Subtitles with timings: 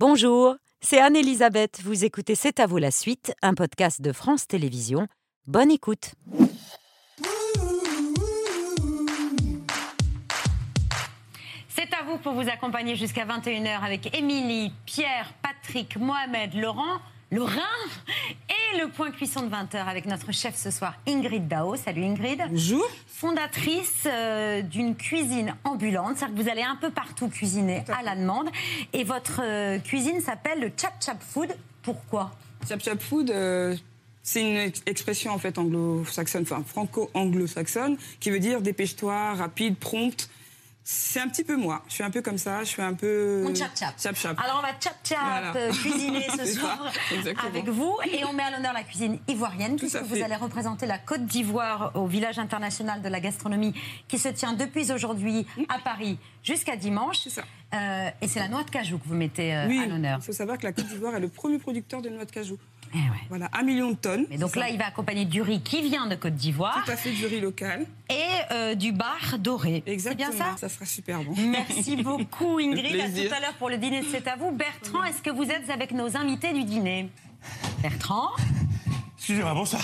[0.00, 1.80] Bonjour, c'est Anne-Elisabeth.
[1.84, 5.06] Vous écoutez C'est à vous la suite, un podcast de France Télévisions.
[5.46, 6.14] Bonne écoute.
[11.68, 16.98] C'est à vous pour vous accompagner jusqu'à 21h avec Émilie, Pierre, Patrick, Mohamed, Laurent,
[17.30, 17.60] Laurent
[18.72, 21.76] et le point cuisson de 20h avec notre chef ce soir, Ingrid Dao.
[21.76, 22.40] Salut Ingrid.
[22.50, 22.84] Bonjour.
[23.06, 28.16] Fondatrice euh, d'une cuisine ambulante, c'est-à-dire que vous allez un peu partout cuisiner à la
[28.16, 28.48] demande.
[28.92, 31.54] Et votre euh, cuisine s'appelle le Chap Chap Food.
[31.82, 32.32] Pourquoi?
[32.68, 33.76] Chap Chap Food, euh,
[34.22, 40.28] c'est une ex- expression en fait anglo-saxonne, enfin franco-anglo-saxonne, qui veut dire dépêche-toi, rapide, prompte.
[40.86, 41.82] C'est un petit peu moi.
[41.88, 42.60] Je suis un peu comme ça.
[42.60, 43.42] Je suis un peu.
[43.42, 43.94] Mon chap chap.
[43.98, 44.38] Chap chap.
[44.38, 45.56] Alors on va chap chap Voilà.
[45.56, 46.92] euh, cuisiner ce ça, soir
[47.46, 50.84] avec vous et on met à l'honneur la cuisine ivoirienne Tout puisque vous allez représenter
[50.84, 53.72] la Côte d'Ivoire au village international de la gastronomie
[54.08, 57.20] qui se tient depuis aujourd'hui à Paris jusqu'à dimanche.
[57.24, 57.44] C'est ça.
[57.72, 60.18] Euh, et c'est la noix de cajou que vous mettez euh, oui, à l'honneur.
[60.20, 62.58] il faut savoir que la Côte d'Ivoire est le premier producteur de noix de cajou.
[62.94, 63.02] Eh ouais.
[63.28, 64.24] Voilà, un million de tonnes.
[64.30, 64.70] Et donc là, ça.
[64.70, 67.40] il va accompagner du riz qui vient de Côte d'Ivoire Tout à fait du riz
[67.40, 67.86] local.
[68.08, 68.14] et
[68.52, 69.82] euh, du bar doré.
[69.86, 70.30] C'est Exactement.
[70.30, 70.56] bien ça?
[70.56, 71.34] Ça sera super bon.
[71.36, 73.00] Merci beaucoup Ingrid.
[73.00, 74.52] À tout à l'heure pour le dîner, de c'est à vous.
[74.52, 77.08] Bertrand, est-ce que vous êtes avec nos invités du dîner?
[77.82, 78.28] Bertrand?
[79.16, 79.82] Excusez-moi, bonsoir.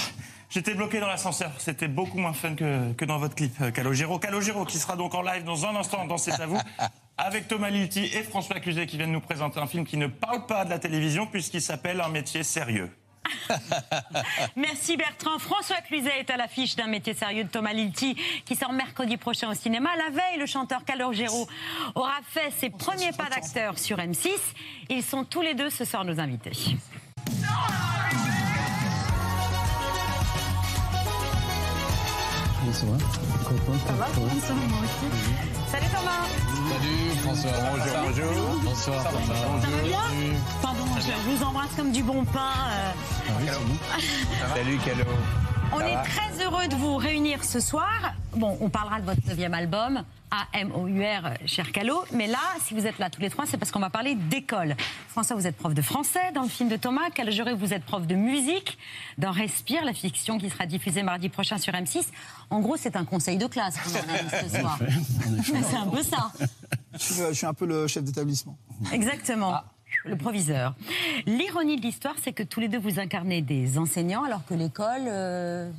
[0.51, 1.53] J'étais bloqué dans l'ascenseur.
[1.59, 4.19] C'était beaucoup moins fun que, que dans votre clip, euh, Calogero.
[4.19, 6.59] Calogero qui sera donc en live dans un instant dans C'est à vous,
[7.19, 10.47] avec Thomas Lilti et François Cluzet qui viennent nous présenter un film qui ne parle
[10.47, 12.91] pas de la télévision puisqu'il s'appelle Un métier sérieux.
[14.57, 15.39] Merci Bertrand.
[15.39, 19.51] François Cluzet est à l'affiche d'un métier sérieux de Thomas Lilti qui sort mercredi prochain
[19.51, 19.91] au cinéma.
[19.97, 21.49] La veille, le chanteur Calogero
[21.95, 24.31] aura fait ses premiers pas d'acteur sur M6.
[24.89, 26.53] Ils sont tous les deux ce soir nos invités.
[32.65, 32.99] Bonsoir.
[35.71, 36.27] Salut Thomas
[36.69, 37.51] Salut François.
[37.71, 37.97] Bonjour.
[38.05, 38.61] Bonjour.
[38.65, 39.03] Bonsoir.
[39.05, 39.11] Ça
[39.71, 39.99] va bien?
[40.63, 42.53] Pardon, je vous embrasse comme du bon pain.
[42.71, 43.47] euh,
[44.55, 45.05] Salut Calo.
[45.73, 48.15] On est très heureux de vous réunir ce soir.
[48.35, 52.05] Bon, on parlera de votre neuvième album, A-M-O-U-R, euh, cher Calo.
[52.13, 54.77] Mais là, si vous êtes là tous les trois, c'est parce qu'on va parler d'école.
[55.09, 57.11] François, vous êtes prof de français dans le film de Thomas.
[57.15, 58.79] Calogero, vous êtes prof de musique
[59.19, 62.05] dans Respire, la fiction qui sera diffusée mardi prochain sur M6.
[62.51, 64.79] En gros, c'est un conseil de classe qu'on organise ce soir.
[65.71, 66.33] C'est un peu ça.
[66.95, 68.57] Je suis, je suis un peu le chef d'établissement.
[68.93, 69.61] Exactement.
[70.05, 70.75] Le proviseur.
[71.27, 75.03] L'ironie de l'histoire, c'est que tous les deux vous incarnez des enseignants, alors que l'école.
[75.09, 75.71] euh,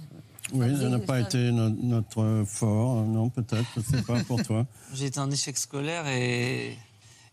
[0.53, 4.01] Oui, ça n'a pas ça- été no- notre fort, euh, non, peut-être, je ne sais
[4.03, 4.65] pas pour toi.
[4.93, 6.77] J'ai été un échec scolaire et,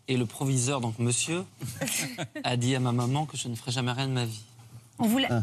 [0.08, 1.44] et le proviseur, donc monsieur,
[2.44, 4.42] a dit à ma maman que je ne ferais jamais rien de ma vie.
[4.98, 5.28] On voulait.
[5.30, 5.42] Ah.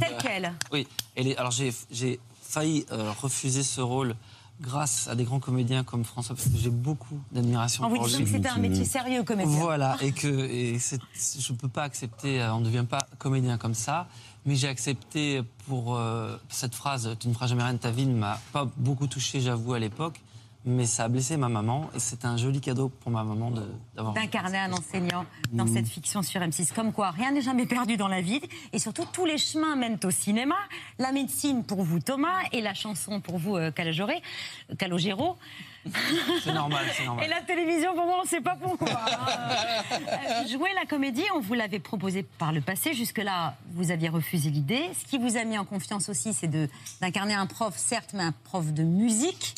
[0.00, 0.52] Tel quel.
[0.72, 0.86] Oui,
[1.16, 4.14] et les- alors j'ai j'ai failli euh, refuser ce rôle
[4.60, 8.06] grâce à des grands comédiens comme François, parce que j'ai beaucoup d'admiration On vous pour
[8.06, 8.24] lui.
[8.24, 9.58] que c'était un métier sérieux, comédien.
[9.58, 11.00] Voilà, et que et c'est-
[11.38, 14.08] je ne peux pas accepter, euh, on ne devient pas comédien comme ça,
[14.46, 18.06] mais j'ai accepté pour euh, cette phrase, tu ne feras jamais rien de ta vie,
[18.06, 20.20] ne m'a pas beaucoup touché, j'avoue, à l'époque,
[20.66, 23.52] mais ça a blessé ma maman, et c'était un joli cadeau pour ma maman
[23.94, 24.14] d'avoir...
[24.14, 25.56] d'incarner un enseignant Mmh.
[25.58, 26.72] dans cette fiction sur M6.
[26.74, 28.40] Comme quoi, rien n'est jamais perdu dans la vie.
[28.72, 30.56] Et surtout, tous les chemins mènent au cinéma.
[30.98, 35.36] La médecine pour vous, Thomas, et la chanson pour vous, euh, Calogero.
[36.42, 37.30] C'est normal, c'est Et normal.
[37.30, 38.88] la télévision, pour moi, on ne sait pas pourquoi.
[38.90, 39.94] hein.
[40.42, 42.92] Euh, jouer la comédie, on vous l'avait proposé par le passé.
[42.92, 44.90] Jusque-là, vous aviez refusé l'idée.
[45.00, 46.50] Ce qui vous a mis en confiance aussi, c'est
[47.00, 49.54] d'incarner un prof, certes, mais un prof de musique.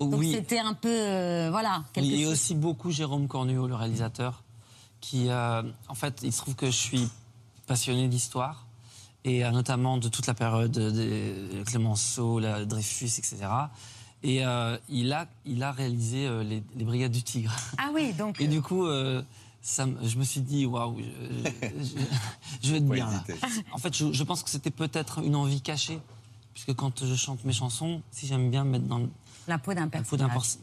[0.00, 2.32] Donc oui, c'était un peu, euh, voilà, Oui, et chose.
[2.32, 4.42] aussi beaucoup Jérôme Cornuau, le réalisateur,
[5.00, 7.08] qui, euh, en fait, il se trouve que je suis
[7.66, 8.66] passionné d'histoire,
[9.24, 13.36] et euh, notamment de toute la période de, Clémenceau, la Dreyfus, etc.
[14.22, 17.54] Et euh, il, a, il a réalisé euh, les, les Brigades du Tigre.
[17.78, 18.40] Ah oui, donc.
[18.40, 19.22] Et du coup, euh,
[19.62, 21.50] ça, je me suis dit, waouh, je,
[21.84, 22.02] je-
[22.62, 23.24] je vais être bien là.
[23.72, 26.00] En fait, je, je pense que c'était peut-être une envie cachée,
[26.54, 29.08] puisque quand je chante mes chansons, si j'aime bien me mettre dans le
[29.48, 30.58] la peau d'un peau personnage.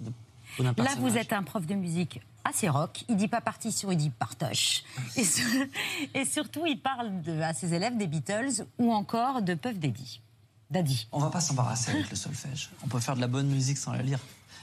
[0.60, 3.04] Là, vous êtes un prof de musique assez rock.
[3.10, 4.84] Il dit pas partition, il dit partoche.
[5.18, 5.44] Et, sur-
[6.14, 10.22] et surtout, il parle de- à ses élèves des Beatles ou encore de Puff Daddy.
[10.72, 11.08] Daddy.
[11.12, 12.70] On va pas s'embarrasser avec le solfège.
[12.84, 14.20] On peut faire de la bonne musique sans la lire.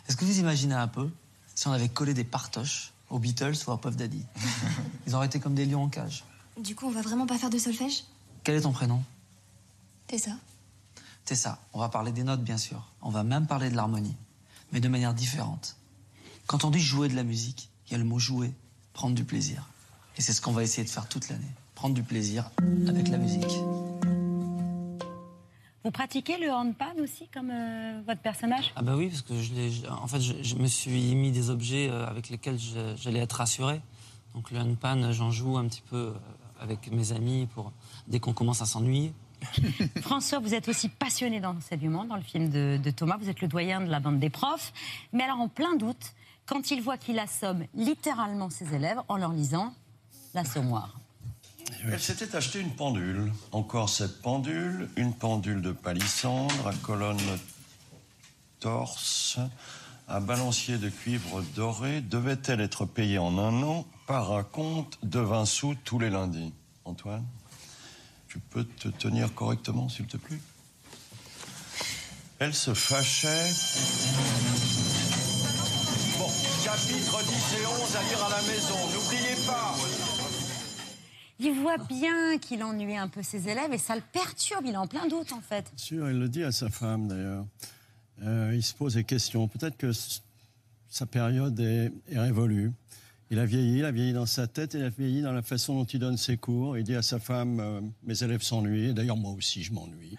[0.08, 1.10] Est-ce que vous imaginez un peu
[1.54, 4.24] si on avait collé des partoches aux Beatles ou à Puff Daddy?
[5.06, 6.24] Ils auraient été comme des lions en cage.
[6.60, 8.04] Du coup, on va vraiment pas faire de solfège?
[8.44, 9.02] Quel est ton prénom?
[10.10, 10.32] C'est ça
[11.24, 11.58] C'est ça.
[11.72, 12.82] On va parler des notes, bien sûr.
[13.00, 14.16] On va même parler de l'harmonie,
[14.72, 15.76] mais de manière différente.
[16.46, 18.52] Quand on dit jouer de la musique, il y a le mot jouer,
[18.92, 19.68] prendre du plaisir.
[20.18, 21.50] Et c'est ce qu'on va essayer de faire toute l'année.
[21.74, 22.50] Prendre du plaisir
[22.88, 23.46] avec la musique.
[25.84, 28.72] Vous pratiquez le handpan aussi, comme euh, votre personnage?
[28.76, 31.32] Ah bah oui, parce que je l'ai- je- en fait, je, je me suis mis
[31.32, 33.80] des objets euh, avec lesquels je- j'allais être rassuré.
[34.34, 36.12] Donc le handpan, j'en joue un petit peu euh,
[36.60, 37.72] avec mes amis pour
[38.06, 39.12] dès qu'on commence à s'ennuyer.
[40.02, 43.16] François, vous êtes aussi passionné d'enseignement dans le film de, Thomas.
[43.18, 44.72] Vous êtes le doyen de la bande des profs.
[45.12, 46.12] Mais alors, en plein doute,
[46.46, 49.74] quand il voit qu'il assomme littéralement ses élèves en leur lisant
[50.34, 50.98] l'assommoir.
[51.84, 53.32] Elle s'était acheté une pendule.
[53.50, 57.18] Encore cette pendule, une pendule de palissandre à colonne
[58.60, 59.38] torse,
[60.06, 62.00] à balancier de cuivre doré.
[62.00, 63.84] Devait-elle être payée en un an?
[64.06, 66.52] Par un compte de 20 sous tous les lundis
[66.84, 67.24] Antoine,
[68.32, 70.38] tu peux te tenir correctement, s'il te plaît
[72.38, 73.50] Elle se fâchait.
[76.18, 76.30] Bon,
[76.64, 78.74] chapitre 10 et 11 à lire à la maison.
[78.94, 79.74] N'oubliez pas
[81.40, 84.64] Il voit bien qu'il ennuie un peu ses élèves et ça le perturbe.
[84.64, 85.70] Il est en plein doute, en fait.
[85.76, 87.44] Bien sûr, il le dit à sa femme d'ailleurs.
[88.22, 89.46] Euh, il se pose des questions.
[89.46, 89.90] Peut-être que
[90.88, 92.72] sa période est, est révolue.
[93.32, 95.74] Il a vieilli, il a vieilli dans sa tête, il a vieilli dans la façon
[95.74, 96.76] dont il donne ses cours.
[96.76, 100.18] Il dit à sa femme euh, Mes élèves s'ennuient, d'ailleurs moi aussi je m'ennuie.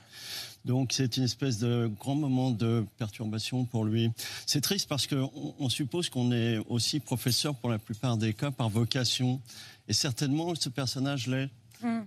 [0.65, 4.09] Donc c'est une espèce de grand moment de perturbation pour lui.
[4.47, 5.29] C'est triste parce qu'on
[5.59, 9.39] on suppose qu'on est aussi professeur pour la plupart des cas par vocation.
[9.87, 11.49] Et certainement ce personnage l'est.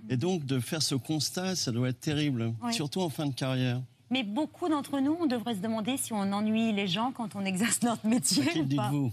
[0.08, 2.74] Et donc de faire ce constat, ça doit être terrible, Oui.
[2.74, 3.80] surtout en fin de carrière.
[4.10, 7.44] Mais beaucoup d'entre nous, on devrait se demander si on ennuie les gens quand on
[7.44, 8.44] exerce notre métier.
[8.46, 9.10] Qui dites-vous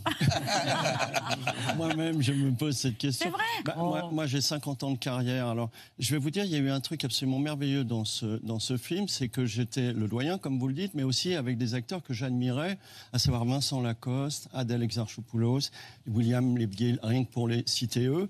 [1.77, 3.25] Moi-même, je me pose cette question.
[3.25, 3.89] C'est vrai Bah, Oh.
[3.89, 5.47] Moi, moi, j'ai 50 ans de carrière.
[5.47, 5.69] Alors,
[5.99, 8.59] je vais vous dire, il y a eu un truc absolument merveilleux dans ce, dans
[8.59, 11.73] ce film, c'est que j'étais le doyen, comme vous le dites, mais aussi avec des
[11.73, 12.77] acteurs que j'admirais,
[13.13, 15.71] à savoir Vincent Lacoste, Adèle Exarchopoulos,
[16.07, 18.29] William Lebguil, rien que pour les citer eux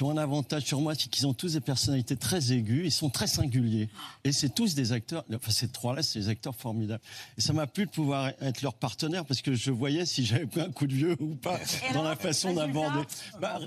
[0.00, 2.90] qui ont un avantage sur moi, c'est qu'ils ont tous des personnalités très aiguës, ils
[2.90, 3.90] sont très singuliers.
[4.24, 7.02] Et c'est tous des acteurs, enfin ces trois-là, c'est des acteurs formidables.
[7.36, 10.46] Et ça m'a plu de pouvoir être leur partenaire parce que je voyais si j'avais
[10.46, 13.02] pris un coup de vieux ou pas Et dans alors, la façon d'aborder.
[13.42, 13.58] Bah,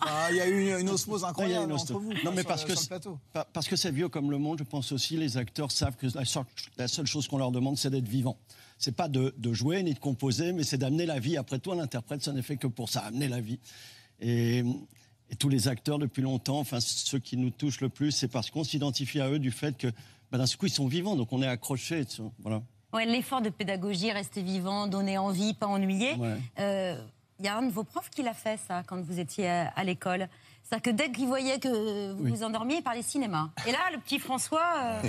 [0.00, 2.02] Ah, Il y a eu une, une osmose incroyable une entre osmose.
[2.02, 2.12] vous.
[2.24, 3.20] Non, mais parce le- que c'est- plateau.
[3.32, 6.08] Pa- Parce que c'est vieux comme le monde, je pense aussi les acteurs savent que
[6.16, 6.42] la seule,
[6.78, 8.36] la seule chose qu'on leur demande, c'est d'être vivant.
[8.76, 11.36] C'est pas de, de jouer ni de composer, mais c'est d'amener la vie.
[11.36, 13.60] Après toi, l'interprète, ça n'est fait que pour ça, amener la vie.
[14.20, 14.64] Et,
[15.30, 18.50] et tous les acteurs depuis longtemps, enfin ceux qui nous touchent le plus, c'est parce
[18.50, 19.88] qu'on s'identifie à eux du fait que
[20.30, 22.04] bah, d'un coup ils sont vivants, donc on est accroché.
[22.40, 22.62] Voilà.
[22.92, 26.14] Ouais, L'effort de pédagogie, rester vivant, donner envie, pas ennuyer.
[26.14, 26.36] Ouais.
[26.60, 26.96] Euh,
[27.38, 29.68] Il y a un de vos profs qui l'a fait, ça, quand vous étiez à,
[29.68, 30.28] à l'école?
[30.68, 32.30] C'est-à-dire que dès qu'il voyait que vous Oui.
[32.30, 33.50] vous endormiez, il parlait cinéma.
[33.68, 34.60] Et là, le petit François.
[35.04, 35.08] euh,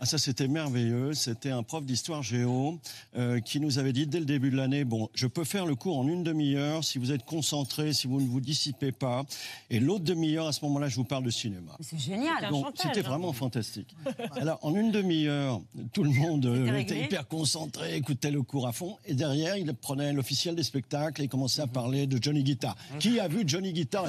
[0.00, 1.12] Ah, ça, c'était merveilleux.
[1.14, 2.78] C'était un prof d'histoire géo
[3.16, 5.74] euh, qui nous avait dit dès le début de l'année, bon, je peux faire le
[5.74, 9.24] cours en une demi-heure si vous êtes concentré, si vous ne vous dissipez pas.
[9.70, 11.72] Et l'autre demi-heure, à ce moment-là, je vous parle de cinéma.
[11.80, 12.48] c'est génial.
[12.50, 13.96] Donc, c'était vraiment fantastique.
[14.36, 15.60] Alors, en une demi-heure,
[15.92, 18.98] tout le monde euh, était hyper concentré, écoutait le cours à fond.
[19.06, 22.76] Et derrière, il prenait l'officiel des spectacles et commençait à parler de Johnny Guitar.
[23.00, 24.04] Qui a vu Johnny Guitar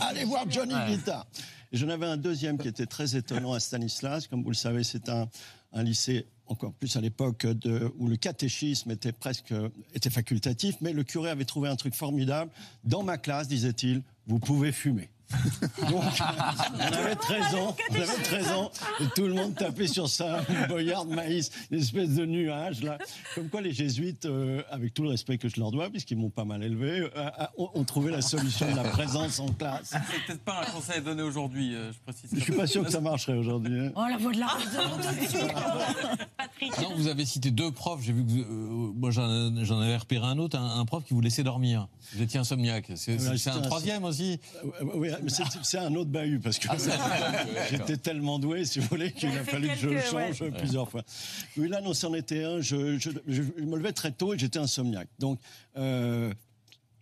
[0.00, 1.26] Allez voir Johnny Guitar.
[1.72, 4.26] Et j'en avais un deuxième qui était très étonnant à Stanislas.
[4.28, 5.28] Comme vous le savez, c'est un,
[5.72, 7.46] un lycée encore plus à l'époque
[7.98, 9.54] où le catéchisme était presque
[9.94, 12.50] était facultatif, mais le curé avait trouvé un truc formidable.
[12.84, 15.10] Dans ma classe, disait-il, vous pouvez fumer.
[15.90, 16.02] Donc,
[16.74, 20.42] on avait 13 ans, on avait 13 ans, et tout le monde tapait sur ça,
[20.48, 22.98] une boyarde maïs, une espèce de nuage, là.
[23.34, 26.30] Comme quoi les jésuites, euh, avec tout le respect que je leur dois, puisqu'ils m'ont
[26.30, 29.90] pas mal élevé, euh, euh, ont, ont trouvé la solution de la présence en classe.
[29.92, 32.30] C'est peut-être pas un conseil à donner aujourd'hui, euh, je précise.
[32.32, 33.78] Je suis pas sûr que ça marcherait aujourd'hui.
[33.86, 33.92] hein.
[33.96, 34.46] Oh, la voix de la.
[36.36, 36.78] Patrick.
[36.82, 38.02] Non, vous avez cité deux profs.
[38.02, 41.20] J'ai vu que euh, moi j'en avais repéré un autre, un, un prof qui vous
[41.20, 41.88] laissait dormir.
[42.14, 42.86] Vous étiez insomniaque.
[42.94, 44.38] C'est c'est c'était un troisième aussi.
[44.94, 46.68] Oui, c'est- c'est un autre bahut parce que
[47.70, 51.02] j'étais tellement doué, si vous voulez, qu'il a fallu que je change plusieurs fois.
[51.56, 52.60] Oui, là, non, c'en était un.
[52.60, 55.08] Je, je- je- je me levais très tôt et j'étais insomniaque.
[55.18, 55.38] Donc,
[55.76, 56.32] euh,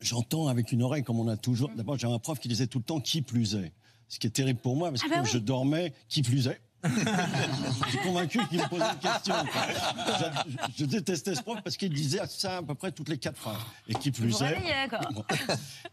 [0.00, 1.71] j'entends avec une oreille, comme on a toujours.
[1.76, 3.73] D'abord, j'avais un prof qui disait tout le temps qui plus est.
[4.09, 5.31] Ce qui est terrible pour moi, parce que Ah bah quand oui.
[5.33, 6.61] je dormais, qui plus est.
[6.84, 9.34] je suis convaincu qu'il me posait une question.
[10.76, 13.60] Je, détestais ce prof parce qu'il disait ça à peu près toutes les quatre phrases.
[13.88, 14.58] Et qui plus est.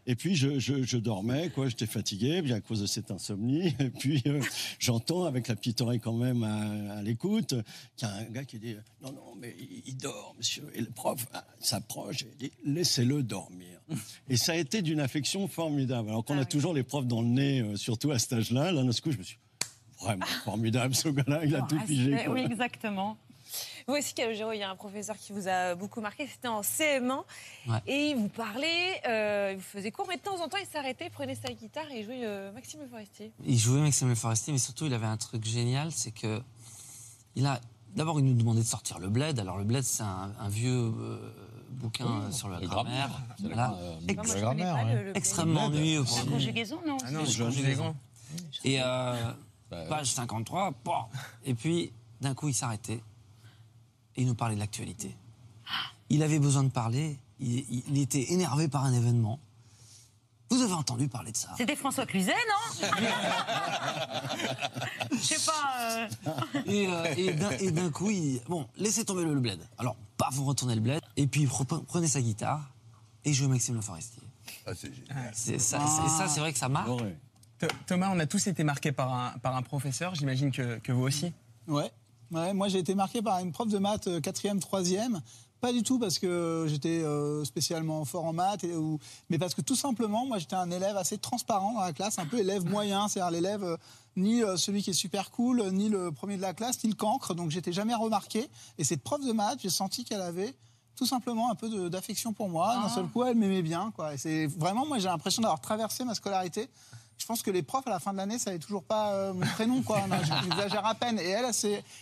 [0.06, 1.68] Et puis je, je, je dormais, quoi.
[1.68, 3.74] J'étais fatigué, bien à cause de cette insomnie.
[3.78, 4.40] Et puis euh,
[4.78, 7.54] j'entends avec la petite oreille quand même à, à l'écoute
[7.96, 9.54] qu'il y a un gars qui dit non non mais
[9.86, 10.70] il, dort, monsieur.
[10.74, 13.80] Et le prof ah, s'approche et dit laissez-le dormir.
[14.28, 16.08] Et ça a été d'une affection formidable.
[16.10, 18.72] Alors qu'on a toujours les profs dans le nez, euh, surtout à cet âge-là.
[18.72, 19.38] Là, d'un coup, je me suis
[20.00, 20.94] vraiment formidable.
[20.94, 22.16] Ce gars-là, il a tout pigé.
[22.24, 22.34] Quoi.
[22.34, 23.16] Oui, exactement.
[23.88, 26.60] Vous aussi, Calogero, il y a un professeur qui vous a beaucoup marqué, c'était en
[26.60, 27.22] CM1.
[27.66, 27.78] Ouais.
[27.88, 30.66] Et il vous parlait, euh, il vous faisait cours, mais de temps en temps, il
[30.66, 33.32] s'arrêtait, prenait sa guitare et jouait euh, Maxime Le Forestier.
[33.44, 36.40] Il jouait Maxime Le Forestier, mais surtout, il avait un truc génial, c'est que
[37.34, 37.60] il a
[37.96, 39.40] d'abord il nous demandait de sortir le bled.
[39.40, 41.18] Alors le bled, c'est un, un vieux euh,
[41.70, 43.10] bouquin Oui, euh, sur la le grammaire.
[43.42, 43.74] la
[44.06, 44.94] Ex- grammaire, connais pas ouais.
[44.94, 46.04] le- le Extrêmement ennuyeux.
[46.24, 47.96] La conjugaison, non Ah non, C'est la conjugaison.
[48.62, 48.80] Et
[49.72, 51.04] euh, page 53, bon.
[51.44, 53.02] et puis d'un coup il s'arrêtait
[54.16, 55.16] et il nous parlait de l'actualité.
[56.08, 59.38] Il avait besoin de parler, il, il était énervé par un événement.
[60.52, 62.88] Vous avez entendu parler de ça C'était François Cluzet, non
[65.12, 65.72] Je sais pas.
[65.78, 66.08] euh,
[66.66, 67.14] Et, euh,
[67.58, 68.40] et d'un- coup, il...
[68.48, 69.60] Bon, laissez tomber le, le bled.
[69.78, 71.48] Alors, paf, vous retournez le bled, et puis
[71.86, 72.68] prenez sa guitare
[73.24, 74.22] et jouez Maxime Le Forestier.
[75.32, 76.88] C'est ça, c'est- ça, c'est vrai que ça marque.
[76.88, 77.14] Th-
[77.86, 81.02] Thomas, on a tous été marqués par un, par un professeur, j'imagine que, que vous
[81.02, 81.32] aussi.
[81.68, 81.90] Ouais.
[82.32, 85.20] ouais moi, j'ai été marqué par une prof de maths euh, quatrième, troisième.
[85.60, 88.98] Pas du tout parce que j'étais euh, spécialement fort en maths, et- ou-
[89.28, 92.24] mais parce que tout simplement, moi, j'étais un élève assez transparent dans la classe, un
[92.24, 93.76] peu élève moyen, c'est-à-dire l'élève euh,
[94.16, 97.34] ni celui qui est super cool, ni le premier de la classe, ni le cancre.
[97.34, 98.48] Donc, j'étais jamais remarqué.
[98.78, 100.54] Et cette prof de maths, j'ai senti qu'elle avait
[100.96, 102.74] tout simplement un peu d'affection pour moi.
[102.74, 103.92] D'un seul coup, elle m'aimait bien.
[103.94, 104.14] Quoi.
[104.14, 106.68] Et c'est vraiment, moi, j'ai l'impression d'avoir traversé ma scolarité.
[107.20, 109.46] Je pense que les profs à la fin de l'année savaient toujours pas euh, mon
[109.46, 110.02] prénom, quoi.
[110.42, 111.18] J'exagère à peine.
[111.18, 111.44] Et elle,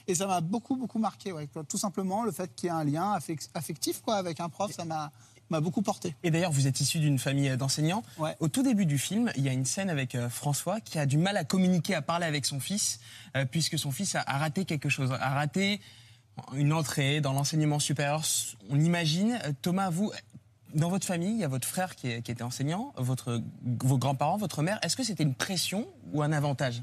[0.07, 1.33] et ça m'a beaucoup, beaucoup marqué.
[1.33, 1.49] Ouais.
[1.69, 4.73] Tout simplement, le fait qu'il y ait un lien affec- affectif, quoi, avec un prof,
[4.73, 5.11] ça m'a
[5.51, 6.15] m'a beaucoup porté.
[6.23, 8.03] Et d'ailleurs, vous êtes issu d'une famille d'enseignants.
[8.39, 11.07] Au tout début du film, il y a une scène avec euh, François qui a
[11.07, 13.01] du mal à communiquer, à parler avec son fils,
[13.35, 15.81] euh, puisque son fils a, a raté quelque chose, a raté
[16.53, 18.23] une entrée dans l'enseignement supérieur.
[18.69, 20.13] On imagine, Euh, Thomas, vous,
[20.75, 23.41] dans votre famille, il y a votre frère qui, est- qui était enseignant, votre,
[23.85, 24.79] vos grands-parents, votre mère.
[24.83, 26.83] Est-ce que c'était une pression ou un avantage?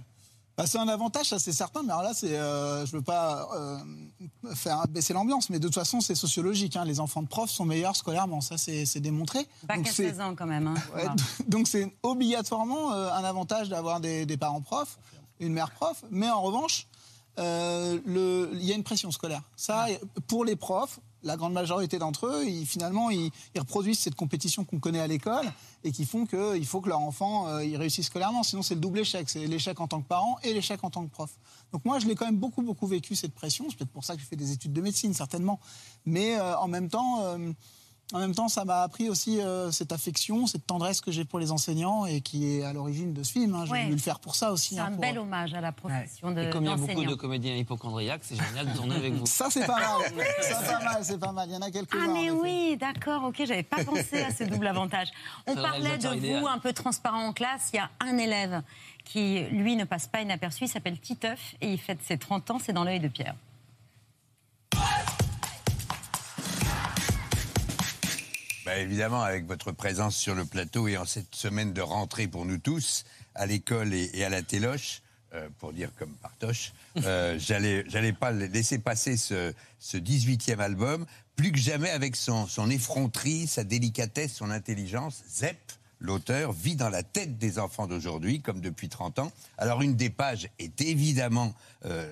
[0.57, 3.49] Bah, c'est un avantage, ça c'est certain, mais alors là, c'est, euh, je veux pas
[3.57, 3.77] euh,
[4.55, 6.77] faire baisser l'ambiance, mais de toute façon, c'est sociologique.
[6.77, 6.85] hein.
[6.85, 9.45] Les enfants de profs sont meilleurs scolairement, ça c'est démontré.
[9.67, 10.67] Pas qu'à c'est- 16 ans quand même.
[10.67, 10.75] hein.
[10.95, 11.03] Ouais,
[11.49, 14.97] donc c'est obligatoirement euh, un avantage d'avoir des, des parents profs,
[15.41, 16.87] une mère prof, mais en revanche,
[17.37, 19.41] euh, il y a une pression scolaire.
[19.57, 19.87] Ça,
[20.27, 24.99] pour les profs, la grande majorité d'entre eux, finalement, ils, reproduisent cette compétition qu'on connaît
[24.99, 25.45] à l'école
[25.83, 28.43] et qui font qu'il faut que leur enfant euh, réussisse scolairement.
[28.43, 29.29] Sinon, c'est le double échec.
[29.29, 31.31] C'est l'échec en tant que parent et l'échec en tant que prof.
[31.73, 33.65] Donc moi, je l'ai quand même beaucoup, beaucoup vécu, cette pression.
[33.69, 35.59] C'est peut-être pour ça que j'ai fait des études de médecine, certainement.
[36.05, 37.23] Mais euh, en même temps...
[37.23, 37.51] euh,
[38.13, 41.39] en même temps, ça m'a appris aussi euh, cette affection, cette tendresse que j'ai pour
[41.39, 43.55] les enseignants et qui est à l'origine de ce film.
[43.55, 43.65] hein.
[43.65, 43.81] J'ai Ouais.
[43.83, 44.75] voulu le faire pour ça aussi.
[44.75, 46.75] C'est hein, un pour- bel hommage à la profession de Et comme il y a
[46.75, 49.25] beaucoup de comédiens hypochondriaques, c'est génial de tourner avec vous.
[49.25, 49.85] Ça, c'est pas mal.
[50.41, 51.49] ça, c'est pas mal, c'est pas mal.
[51.49, 52.05] Il y en a quelques-uns.
[52.05, 55.07] Ah mais oui, d'accord, ok, j'avais pas pensé à ce double avantage.
[55.47, 56.45] On parlait de vous idéal.
[56.47, 57.71] un peu transparent en classe.
[57.73, 58.61] Il y a un élève
[59.03, 60.65] qui, lui, ne passe pas inaperçu.
[60.65, 62.59] Il s'appelle Titeuf et il fête ses 30 ans.
[62.63, 63.35] C'est dans l'œil de Pierre.
[68.65, 72.45] Bah, évidemment, avec votre présence sur le plateau et en cette semaine de rentrée pour
[72.45, 73.05] nous tous,
[73.35, 75.03] à l'école et, et à la téloche,
[75.35, 81.05] euh, pour dire comme Partoche, euh, j'allais, pas laisser passer ce, ce 18e album,
[81.35, 85.21] plus que jamais avec son, son effronterie, sa délicatesse, son intelligence.
[85.29, 85.59] Zep,
[85.99, 89.31] l'auteur, vit dans la tête des enfants d'aujourd'hui, comme depuis 30 ans.
[89.59, 91.53] Alors, une des pages est évidemment
[91.85, 92.11] euh,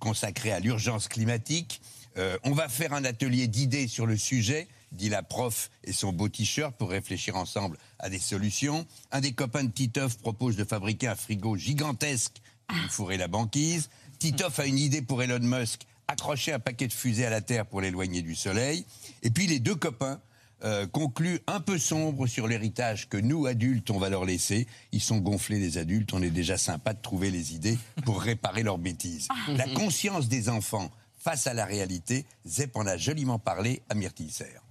[0.00, 1.80] consacrée à l'urgence climatique.
[2.16, 6.12] Euh, on va faire un atelier d'idées sur le sujet, dit la prof et son
[6.12, 8.86] beau t-shirt pour réfléchir ensemble à des solutions.
[9.10, 13.90] Un des copains de Titoff propose de fabriquer un frigo gigantesque pour fourrer la banquise.
[14.18, 17.66] Titoff a une idée pour Elon Musk, accrocher un paquet de fusées à la Terre
[17.66, 18.84] pour l'éloigner du Soleil.
[19.22, 20.20] Et puis les deux copains
[20.64, 24.68] euh, concluent un peu sombre sur l'héritage que nous, adultes, on va leur laisser.
[24.92, 26.12] Ils sont gonflés, les adultes.
[26.12, 29.26] On est déjà sympa de trouver les idées pour réparer leurs bêtises.
[29.48, 34.30] La conscience des enfants face à la réalité, Zep en a joliment parlé à Myrtille
[34.30, 34.61] Serre.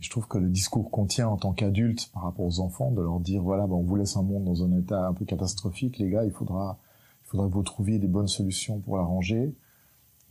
[0.00, 3.02] Je trouve que le discours qu'on tient en tant qu'adulte par rapport aux enfants, de
[3.02, 5.98] leur dire voilà, ben, on vous laisse un monde dans un état un peu catastrophique,
[5.98, 6.78] les gars, il faudra,
[7.30, 9.54] que vous trouviez des bonnes solutions pour l'arranger.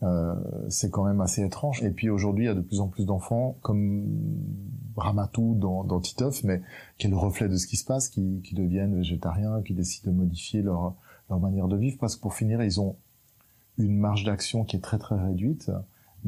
[0.04, 0.34] Euh,
[0.68, 1.82] c'est quand même assez étrange.
[1.82, 4.06] Et puis aujourd'hui, il y a de plus en plus d'enfants comme
[4.96, 6.62] Ramatou dans, Titeuf, mais
[6.98, 10.16] qui est le reflet de ce qui se passe, qui, deviennent végétariens, qui décident de
[10.16, 10.94] modifier leur
[11.28, 12.96] manière de vivre, parce que pour finir, ils ont
[13.76, 15.70] une marge d'action qui est très très réduite,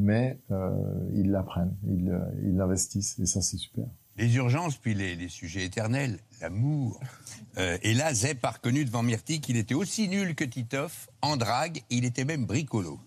[0.01, 0.71] mais euh,
[1.13, 3.85] ils l'apprennent, ils euh, ils l'investissent, et ça c'est super.
[4.17, 6.99] Les urgences, puis les, les sujets éternels, l'amour.
[7.57, 11.35] Euh, et là, Zep a reconnu devant Myrtille qu'il était aussi nul que Titoff, en
[11.35, 12.97] drague, il était même bricolo.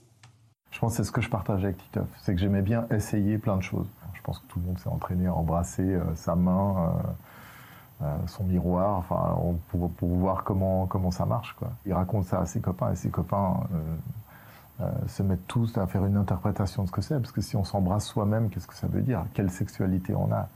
[0.70, 3.38] Je pense que c'est ce que je partage avec Titoff, c'est que j'aimais bien essayer
[3.38, 3.86] plein de choses.
[4.12, 6.94] Je pense que tout le monde s'est entraîné à embrasser euh, sa main,
[8.02, 9.34] euh, son miroir, enfin,
[9.70, 11.54] pour voir comment, comment ça marche.
[11.54, 11.72] Quoi.
[11.86, 13.66] Il raconte ça à ses copains, et ses copains
[14.80, 17.56] euh, se mettent tous à faire une interprétation de ce que c'est, parce que si
[17.56, 19.24] on s'embrasse soi-même, qu'est-ce que ça veut dire?
[19.34, 20.48] Quelle sexualité on a?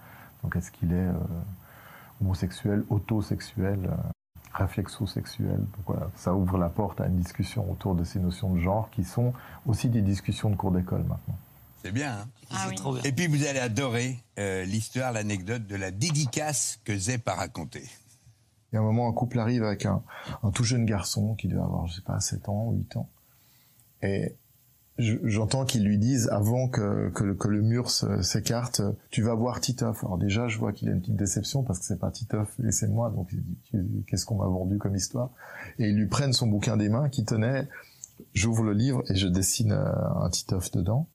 [0.42, 1.12] Donc est-ce qu'il est euh,
[2.20, 3.96] homosexuel, autosexuel euh,
[4.54, 5.56] réflexo-sexuel?
[5.58, 8.90] Donc voilà, ça ouvre la porte à une discussion autour de ces notions de genre
[8.90, 9.32] qui sont
[9.66, 11.38] aussi des discussions de cours d'école maintenant.
[11.82, 12.28] C'est bien, hein?
[12.50, 12.74] Ah oui.
[12.74, 13.02] trop bien.
[13.04, 17.88] Et puis vous allez adorer euh, l'histoire, l'anecdote de la dédicace que Zep a racontée.
[18.72, 20.02] Il y a un moment, un couple arrive avec un,
[20.42, 23.08] un tout jeune garçon qui doit avoir, je sais pas, 7 ans ou 8 ans.
[24.02, 24.36] Et
[24.98, 29.34] je- j'entends qu'ils lui disent, avant que, que, le- que le mur s'écarte, tu vas
[29.34, 30.02] voir Titoff.
[30.04, 33.10] Alors déjà, je vois qu'il a une petite déception parce que c'est pas Titoff, laissez-moi.
[33.10, 33.30] Donc,
[34.06, 35.30] qu'est-ce qu'on m'a vendu comme histoire?
[35.78, 37.68] Et ils lui prennent son bouquin des mains qui tenait,
[38.34, 41.08] j'ouvre le livre et je dessine euh, un Titoff dedans.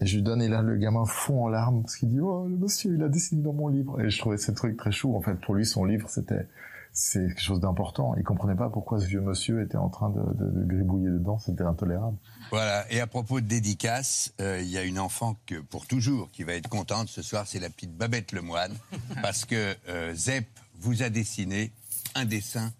[0.00, 2.48] Et je lui donne, et là, le gamin fond en larmes, parce qu'il dit, oh,
[2.48, 4.00] le monsieur, il a dessiné dans mon livre.
[4.00, 5.14] Et je trouvais ce truc très chou.
[5.14, 6.48] En fait, pour lui, son livre, c'était,
[6.94, 8.14] c'est quelque chose d'important.
[8.16, 11.38] Il comprenait pas pourquoi ce vieux monsieur était en train de, de, de gribouiller dedans.
[11.38, 12.16] C'était intolérable.
[12.50, 12.90] Voilà.
[12.90, 16.44] Et à propos de dédicace, euh, il y a une enfant que pour toujours qui
[16.44, 18.74] va être contente ce soir, c'est la petite Babette Lemoine,
[19.22, 20.46] parce que euh, Zep
[20.78, 21.72] vous a dessiné
[22.14, 22.72] un dessin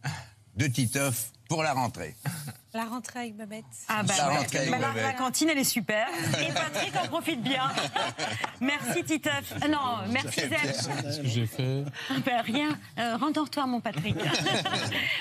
[0.56, 2.14] de Titoff pour la rentrée.
[2.76, 3.64] La rentrée avec Babette.
[3.86, 4.36] Ah bah, La ouais.
[4.38, 5.02] rentrée avec Bah, la, Babette.
[5.04, 6.08] la cantine, elle est super.
[6.40, 7.70] Et Patrick en profite bien.
[8.60, 9.52] merci Titeuf.
[9.62, 10.50] Euh, Non, merci Zep.
[10.60, 11.84] Qu'est-ce que j'ai fait?
[12.26, 12.76] Ben, rien.
[12.98, 14.16] Euh, Rendors-toi, mon Patrick.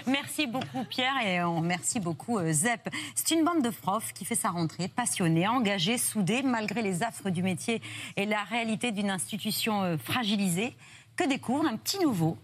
[0.08, 2.90] merci beaucoup, Pierre, et on remercie beaucoup euh, Zep.
[3.14, 7.30] C'est une bande de profs qui fait sa rentrée, passionnée, engagée, soudée, malgré les affres
[7.30, 7.84] du métier
[8.18, 10.76] et la réalité d'une institution euh, fragilisée.
[11.16, 12.38] Que découvre un petit nouveau,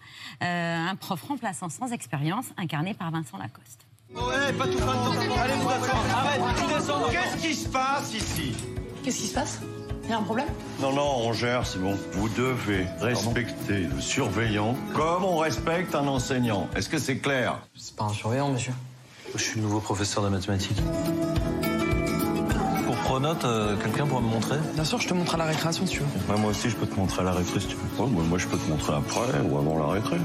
[0.44, 3.86] euh, un prof remplaçant sans expérience, incarné par Vincent Lacoste.
[4.14, 5.14] Ouais, pas tout maintenant.
[5.38, 6.04] Allez, vous asseoir.
[6.16, 7.10] Arrête, tu descends.
[7.10, 8.54] Qu'est-ce qui se passe ici?
[9.04, 9.62] Qu'est-ce qui se passe?
[10.04, 10.48] Il y a un problème?
[10.82, 11.98] Non, non, on gère, c'est bon.
[12.14, 16.68] Vous devez respecter le surveillant comme on respecte un enseignant.
[16.76, 17.60] Est-ce que c'est clair?
[17.76, 18.74] C'est pas un surveillant, monsieur.
[19.36, 20.82] Je suis le nouveau professeur de mathématiques.
[23.10, 24.58] Pronote, euh, quelqu'un pourra me montrer?
[24.76, 26.32] Bien sûr, je te montre à la récréation si tu veux.
[26.32, 28.04] Ouais, Moi aussi, je peux te montrer à la récré si tu veux.
[28.04, 30.18] Ouais, moi, moi, je peux te montrer après ou avant la récré.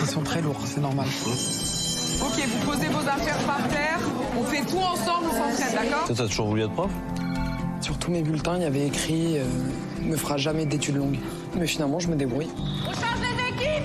[0.00, 1.06] Ils sont très lourds, c'est normal.
[1.06, 4.00] Ok, vous posez vos affaires par terre,
[4.36, 6.04] on fait tout ensemble, on s'entraide, d'accord?
[6.08, 6.90] T'as toujours voulu être prof?
[7.80, 9.44] Sur tous mes bulletins, il y avait écrit euh,
[10.02, 11.20] ne fera jamais d'études longues.
[11.56, 12.48] Mais finalement, je me débrouille.
[12.88, 13.84] On change les équipes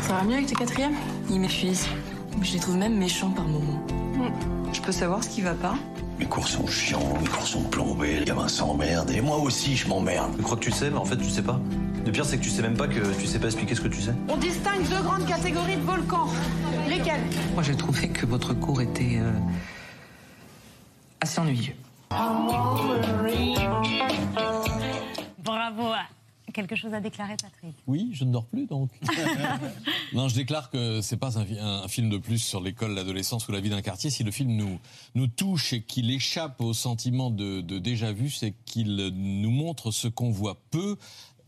[0.00, 0.94] Ça va mieux avec tes quatrièmes?
[1.28, 1.86] Ils m'épuisent.
[2.40, 3.82] Je les trouve même méchants par moments.
[4.72, 5.74] Je peux savoir ce qui va pas?
[6.18, 9.88] Mes cours sont chiants, mes cours sont plombés, les gamins s'emmerdent, et moi aussi, je
[9.88, 10.32] m'emmerde.
[10.38, 11.60] Je crois que tu sais, mais en fait, tu sais pas.
[12.06, 13.88] Le pire, c'est que tu sais même pas que tu sais pas expliquer ce que
[13.88, 14.14] tu sais.
[14.28, 16.28] On distingue deux grandes catégories de volcans.
[16.88, 17.22] Lesquelles?
[17.54, 19.32] Moi, j'ai trouvé que votre cours était euh,
[21.20, 21.74] assez ennuyeux.
[26.54, 27.74] Quelque chose à déclarer, Patrick?
[27.86, 28.90] Oui, je ne dors plus donc.
[30.12, 33.48] non, je déclare que c'est pas un, fi- un film de plus sur l'école, l'adolescence
[33.48, 34.08] ou la vie d'un quartier.
[34.08, 34.78] Si le film nous,
[35.14, 40.08] nous touche et qu'il échappe au sentiment de déjà vu, c'est qu'il nous montre ce
[40.08, 40.96] qu'on voit peu,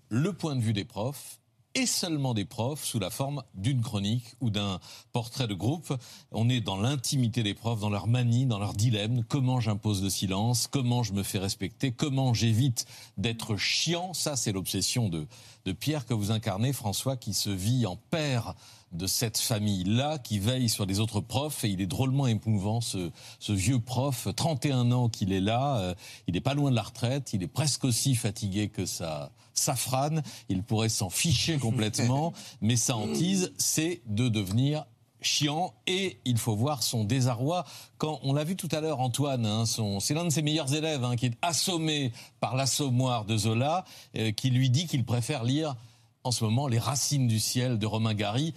[0.08, 1.38] le point de vue des profs
[1.76, 4.80] et seulement des profs sous la forme d'une chronique ou d'un
[5.12, 5.94] portrait de groupe.
[6.32, 9.22] On est dans l'intimité des profs, dans leur manie, dans leurs dilemmes.
[9.28, 10.68] Comment j'impose le silence?
[10.68, 11.92] Comment je me fais respecter?
[11.92, 12.86] Comment j'évite
[13.18, 14.14] d'être chiant?
[14.14, 15.26] Ça, c'est l'obsession de,
[15.66, 18.54] de Pierre que vous incarnez, François, qui se vit en père
[18.92, 21.62] de cette famille-là, qui veille sur les autres profs.
[21.64, 25.76] Et il est drôlement émouvant, ce, ce vieux prof, 31 ans qu'il est là.
[25.80, 25.94] euh,
[26.26, 27.34] il n'est pas loin de la retraite.
[27.34, 30.22] Il est presque aussi fatigué que sa safrane.
[30.48, 32.32] Il pourrait s'en ficher complètement.
[32.60, 34.86] mais sa hantise, c'est de devenir
[35.22, 37.64] chiant et il faut voir son désarroi
[37.98, 39.64] quand on l'a vu tout à l'heure Antoine hein,
[39.98, 43.84] c'est l'un de ses meilleurs élèves hein, qui est assommé par l'assommoir de Zola
[44.16, 45.74] euh, qui lui dit qu'il préfère lire
[46.22, 48.54] en ce moment les racines du ciel de Romain Gary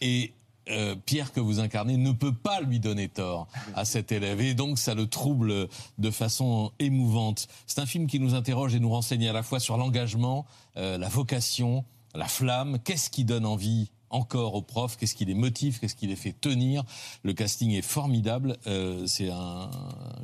[0.00, 0.32] et
[0.70, 4.54] euh, Pierre que vous incarnez ne peut pas lui donner tort à cet élève et
[4.54, 7.48] donc ça le trouble de façon émouvante.
[7.66, 10.98] C'est un film qui nous interroge et nous renseigne à la fois sur l'engagement, euh,
[10.98, 15.78] la vocation, la flamme, qu'est-ce qui donne envie encore aux profs, qu'est-ce qui les motive,
[15.78, 16.84] qu'est-ce qui les fait tenir.
[17.22, 19.70] Le casting est formidable, euh, c'est un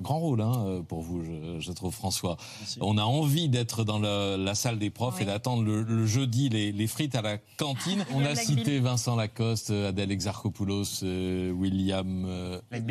[0.00, 2.36] grand rôle hein, euh, pour vous, je, je trouve François.
[2.80, 6.48] On a envie d'être dans la, la salle des profs et d'attendre le, le jeudi
[6.48, 8.04] les, les frites à la cantine.
[8.14, 8.82] On a cité Bill.
[8.82, 12.84] Vincent Lacoste, euh, Adèle Exarchopoulos, euh, William euh, Black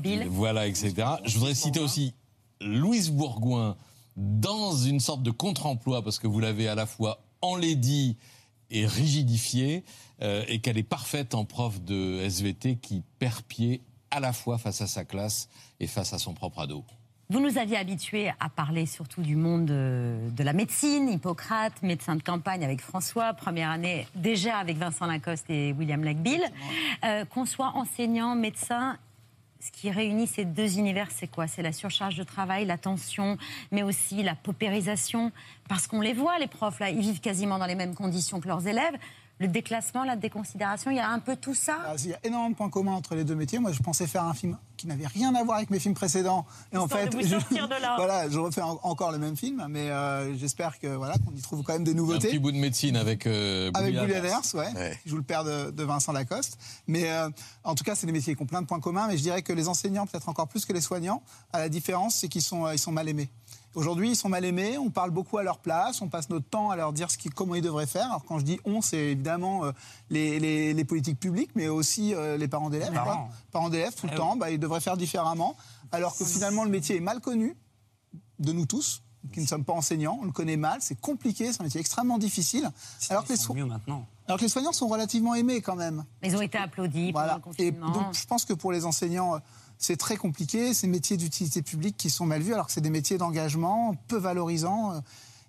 [0.00, 0.26] Bill.
[0.28, 0.94] voilà, etc.
[1.24, 2.14] Je voudrais citer aussi
[2.60, 3.76] Louise Bourgoin
[4.16, 8.16] dans une sorte de contre-emploi, parce que vous l'avez à la fois enlaidie
[8.70, 9.84] et rigidifiée,
[10.22, 14.58] euh, et qu'elle est parfaite en prof de SVT qui perd pied à la fois
[14.58, 15.48] face à sa classe
[15.80, 16.84] et face à son propre ado.
[17.30, 22.22] Vous nous aviez habitués à parler surtout du monde de la médecine, Hippocrate, médecin de
[22.22, 26.40] campagne avec François, première année déjà avec Vincent Lacoste et William Lackbill.
[27.04, 28.96] Euh, Qu'on soit enseignant, médecin,
[29.60, 31.46] ce qui réunit ces deux univers, c'est quoi?
[31.46, 33.36] C'est la surcharge de travail, la tension,
[33.72, 35.32] mais aussi la paupérisation.
[35.68, 38.48] Parce qu'on les voit, les profs, là, ils vivent quasiment dans les mêmes conditions que
[38.48, 38.96] leurs élèves.
[39.40, 41.78] Le déclassement, la déconsidération, il y a un peu tout ça?
[41.86, 43.60] Ah, Il y a énormément de points communs entre les deux métiers.
[43.60, 46.44] Moi, je pensais faire un film qui n'avait rien à voir avec mes films précédents.
[46.72, 47.94] Et en fait, de vous sortir de là.
[47.98, 51.40] voilà, je refais en- encore le même film, mais euh, j'espère que voilà qu'on y
[51.40, 52.28] trouve quand même des Un nouveautés.
[52.28, 53.94] petit bout de médecine avec euh, Avec.
[53.96, 56.58] Aders, ouais, qui joue le père de, de Vincent Lacoste.
[56.88, 57.28] Mais euh,
[57.64, 59.06] en tout cas, c'est des métiers qui ont plein de points communs.
[59.08, 61.22] Mais je dirais que les enseignants, peut-être encore plus que les soignants,
[61.52, 63.28] à la différence, c'est qu'ils sont, euh, ils sont mal aimés.
[63.74, 66.70] Aujourd'hui, ils sont mal aimés, on parle beaucoup à leur place, on passe notre temps
[66.70, 68.06] à leur dire ce comment ils devraient faire.
[68.06, 69.72] Alors quand je dis on, c'est évidemment euh,
[70.10, 72.88] les, les- les politiques publiques, mais aussi euh, les parents d'élèves.
[72.90, 72.94] Les
[73.52, 73.68] parents.
[73.68, 75.54] d'élèves, tout le Eh temps, bah, ils devraient faire différemment.
[75.92, 77.56] Alors que finalement, le métier est mal connu
[78.38, 79.02] de nous tous,
[79.32, 82.18] qui ne sommes pas enseignants, on le connaît mal, c'est compliqué, c'est un métier extrêmement
[82.18, 82.70] difficile.
[83.10, 84.06] Alors que les so- mieux maintenant.
[84.26, 86.04] alors que les soignants sont relativement aimés quand même.
[86.22, 87.34] Ils ont été applaudis Voilà.
[87.38, 89.38] pendant le Et donc, je pense que pour les enseignants, euh,
[89.78, 90.74] c'est très compliqué.
[90.74, 94.16] Ces métiers d'utilité publique qui sont mal vus, alors que c'est des métiers d'engagement, peu
[94.16, 94.92] valorisants.
[94.92, 95.00] euh,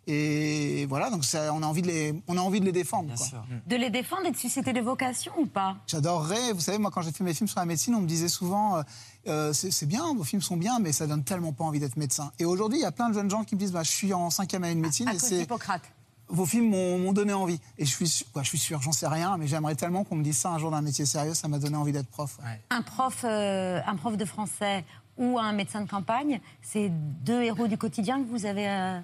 [0.08, 3.14] Et voilà, donc ça, on, a envie de les, on a envie de les défendre.
[3.16, 3.46] quoi.
[3.68, 5.78] De les défendre et de susciter des vocations ou pas?
[5.88, 8.28] J'adorerais, vous savez, moi quand j'ai fait mes films sur la médecine, on me disait
[8.28, 8.84] souvent, euh,
[9.28, 12.32] euh, c'est bien, vos films sont bien, mais ça donne tellement pas envie d'être médecin.
[12.40, 14.14] Et aujourd'hui, il y a plein de jeunes gens qui me disent, bah, je suis
[14.14, 15.84] en cinquième année de médecine À et c'est d'Hippocrate.
[16.30, 17.60] Vos films m'ont donné envie.
[17.78, 20.16] Et je suis, sûr- quoi, je suis sûr, j'en sais rien, mais j'aimerais tellement qu'on
[20.16, 22.38] me dise ça un jour d'un métier sérieux, ça m'a donné envie d'être prof.
[22.44, 22.62] ouais.
[22.70, 24.86] Un prof, euh, un prof de français
[25.18, 29.00] ou un médecin de campagne, c'est deux héros du quotidien que vous avez euh,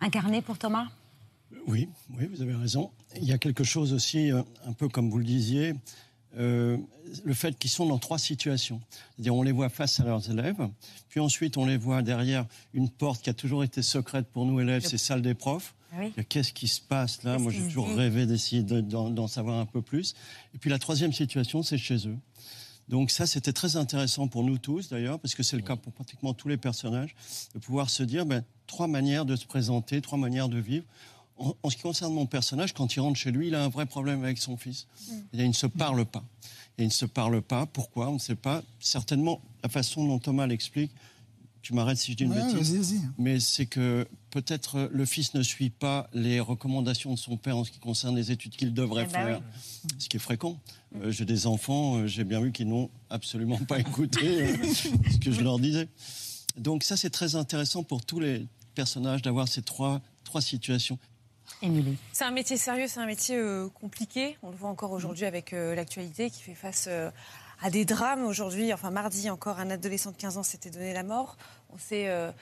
[0.00, 0.88] incarnés pour Thomas?
[1.66, 2.90] Oui, oui, vous avez raison.
[3.16, 5.74] Il y a quelque chose aussi, euh, un peu comme vous le disiez,
[6.38, 6.78] euh,
[7.24, 8.80] le fait qu'ils sont dans trois situations.
[9.14, 10.66] C'est-à-dire, on les voit face à leurs élèves,
[11.10, 14.58] puis ensuite, on les voit derrière une porte qui a toujours été secrète pour nous
[14.58, 15.74] élèves, c'est salle des profs.
[15.98, 16.12] Oui.
[16.28, 17.38] Qu'est-ce qui se passe là?
[17.38, 20.14] Moi, j'ai toujours rêvé d'essayer de- d'en savoir un peu plus.
[20.54, 22.16] Et puis la troisième situation, c'est chez eux.
[22.88, 25.92] Donc ça, c'était très intéressant pour nous tous, d'ailleurs, parce que c'est le cas pour
[25.92, 27.14] pratiquement tous les personnages,
[27.54, 30.84] de pouvoir se dire, ben, trois manières de se présenter, trois manières de vivre.
[31.38, 33.68] En, en ce qui concerne mon personnage, quand il rentre chez lui, il a un
[33.68, 34.86] vrai problème avec son fils.
[35.32, 36.24] Et il ne se parle pas.
[36.78, 37.66] Et il ne se parle pas.
[37.66, 38.08] Pourquoi?
[38.08, 38.62] On ne sait pas.
[38.80, 40.90] Certainement, la façon dont Thomas l'explique,
[41.62, 42.72] tu m'arrêtes si je dis une Ouais, bêtise,
[43.18, 47.56] mais c'est que peut-être euh, le fils ne suit pas les recommandations de son père
[47.56, 49.42] en ce qui concerne les études qu'il devrait Eh ben faire,
[49.98, 50.58] ce qui est fréquent.
[50.96, 55.18] Euh, j'ai des enfants, euh, j'ai bien vu qu'ils n'ont absolument pas écouté euh, ce
[55.18, 55.88] que je leur disais.
[56.56, 60.98] Donc ça, c'est très intéressant pour tous les personnages d'avoir ces trois, trois situations.
[62.12, 64.36] C'est un métier sérieux, c'est un métier euh, compliqué.
[64.42, 67.10] On le voit encore aujourd'hui avec euh, l'actualité qui fait face euh,
[67.60, 68.24] à des drames.
[68.24, 71.36] Aujourd'hui, enfin mardi encore, un adolescent de 15 ans s'était donné la mort.
[71.72, 72.32] On sait, euh,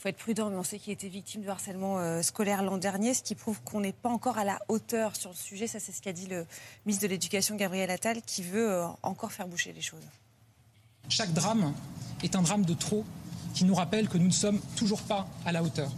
[0.00, 3.12] faut être prudent, mais on sait qu'il était victime de harcèlement euh, scolaire l'an dernier,
[3.12, 5.66] ce qui prouve qu'on n'est pas encore à la hauteur sur le sujet.
[5.66, 6.46] Ça, c'est ce qu'a dit le
[6.86, 10.00] ministre de l'Éducation, Gabriel Attal, qui veut euh, encore faire boucher les choses.
[11.10, 11.74] Chaque drame
[12.22, 13.04] est un drame de trop
[13.52, 15.92] qui nous rappelle que nous ne sommes toujours pas à la hauteur.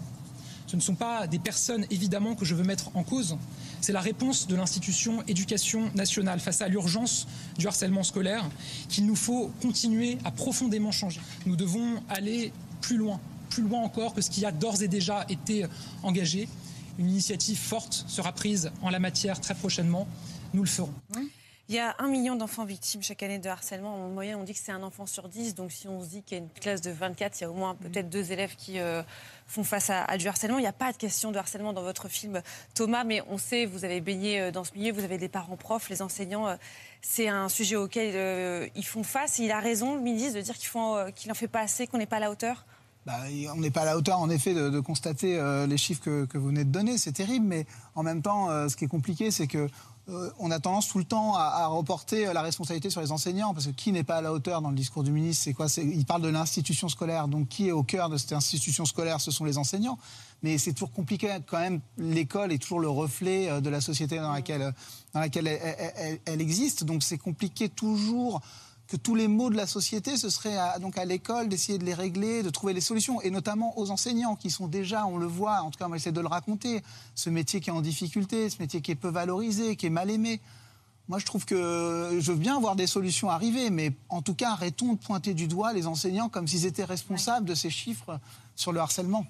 [0.66, 3.36] Ce ne sont pas des personnes, évidemment, que je veux mettre en cause.
[3.80, 8.48] C'est la réponse de l'institution éducation nationale face à l'urgence du harcèlement scolaire
[8.88, 11.20] qu'il nous faut continuer à profondément changer.
[11.46, 13.20] Nous devons aller plus loin,
[13.52, 15.66] plus loin encore que ce qui a d'ores et déjà été
[16.02, 16.48] engagé.
[16.98, 20.06] Une initiative forte sera prise en la matière très prochainement.
[20.54, 20.94] Nous le ferons.
[21.68, 23.94] Il y a un million d'enfants victimes chaque année de harcèlement.
[23.94, 25.54] En moyenne, on dit que c'est un enfant sur dix.
[25.54, 27.50] Donc, si on se dit qu'il y a une classe de 24, il y a
[27.50, 29.02] au moins peut-être deux élèves qui euh,
[29.46, 30.58] font face à, du harcèlement.
[30.58, 32.42] Il n'y a pas de question de harcèlement dans votre film,
[32.74, 35.56] Thomas, mais on sait, vous avez baigné euh, dans ce milieu, vous avez des parents
[35.56, 36.48] profs, les enseignants.
[36.48, 36.56] euh,
[37.00, 39.38] c'est un sujet auquel ils font face.
[39.38, 42.16] Il a raison, le ministre, de dire qu'il n'en fait pas assez, qu'on n'est pas
[42.16, 42.64] à la hauteur.
[43.04, 43.18] Bah,
[43.52, 46.46] on n'est pas à la hauteur, en effet, de, constater euh, les chiffres que, vous
[46.46, 46.98] venez de donner.
[46.98, 49.68] C'est terrible, mais en même temps, euh, ce qui est compliqué, c'est que
[50.08, 53.66] euh, on a tendance tout le temps à, reporter la responsabilité sur les enseignants, parce
[53.66, 55.66] que qui n'est pas à la hauteur dans le discours du ministre C'est quoi?
[55.78, 59.20] Il parle de l'institution scolaire, donc qui est au cœur de cette institution scolaire?
[59.20, 59.98] Ce sont les enseignants.
[60.44, 61.80] Mais c'est toujours compliqué quand même.
[61.98, 64.72] L'école est toujours le reflet de la société dans laquelle,
[65.14, 66.82] elle existe.
[66.82, 68.42] Donc c'est compliqué toujours
[68.88, 71.84] que tous les maux de la société, ce serait à, donc à l'école d'essayer de
[71.84, 75.26] les régler, de trouver les solutions, et notamment aux enseignants qui sont déjà, on le
[75.26, 76.82] voit, en tout cas on va essayer de le raconter,
[77.14, 80.10] ce métier qui est en difficulté, ce métier qui est peu valorisé, qui est mal
[80.10, 80.40] aimé.
[81.08, 84.52] Moi, je trouve que je veux bien voir des solutions arriver, mais en tout cas,
[84.52, 88.20] arrêtons de pointer du doigt les enseignants comme s'ils étaient responsables de ces chiffres
[88.54, 89.26] sur le harcèlement.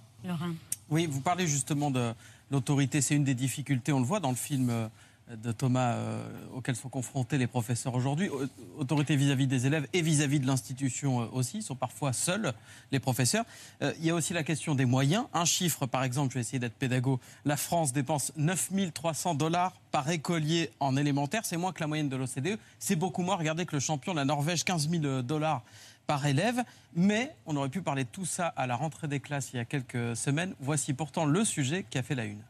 [0.91, 2.13] Oui, vous parlez justement de
[2.51, 3.01] l'autorité.
[3.01, 4.89] C'est une des difficultés, on le voit dans le film euh,
[5.31, 6.23] de Thomas euh,
[6.55, 8.29] auquel sont confrontés les professeurs aujourd'hui.
[8.29, 8.43] Au-
[8.79, 11.63] Autorité vis-à-vis des élèves et vis-à-vis de l'institution euh, aussi.
[11.63, 12.53] Sont parfois seuls,
[12.91, 13.45] les professeurs.
[13.83, 15.25] Euh, il y a aussi la question des moyens.
[15.33, 17.21] Un chiffre, par exemple, je vais essayer d'être pédago.
[17.45, 21.45] La France dépense 9300 dollars par écolier en élémentaire.
[21.45, 22.59] C'est moins que la moyenne de l'OCDE.
[22.79, 23.37] C'est beaucoup moins.
[23.37, 25.63] Regardez que le champion de la Norvège, 15 000 dollars
[26.07, 26.63] par élève.
[26.95, 29.61] Mais on aurait pu parler de tout ça à la rentrée des classes il y
[29.61, 30.55] a quelques semaines.
[30.61, 32.43] Voici pourtant le sujet qui a fait la une.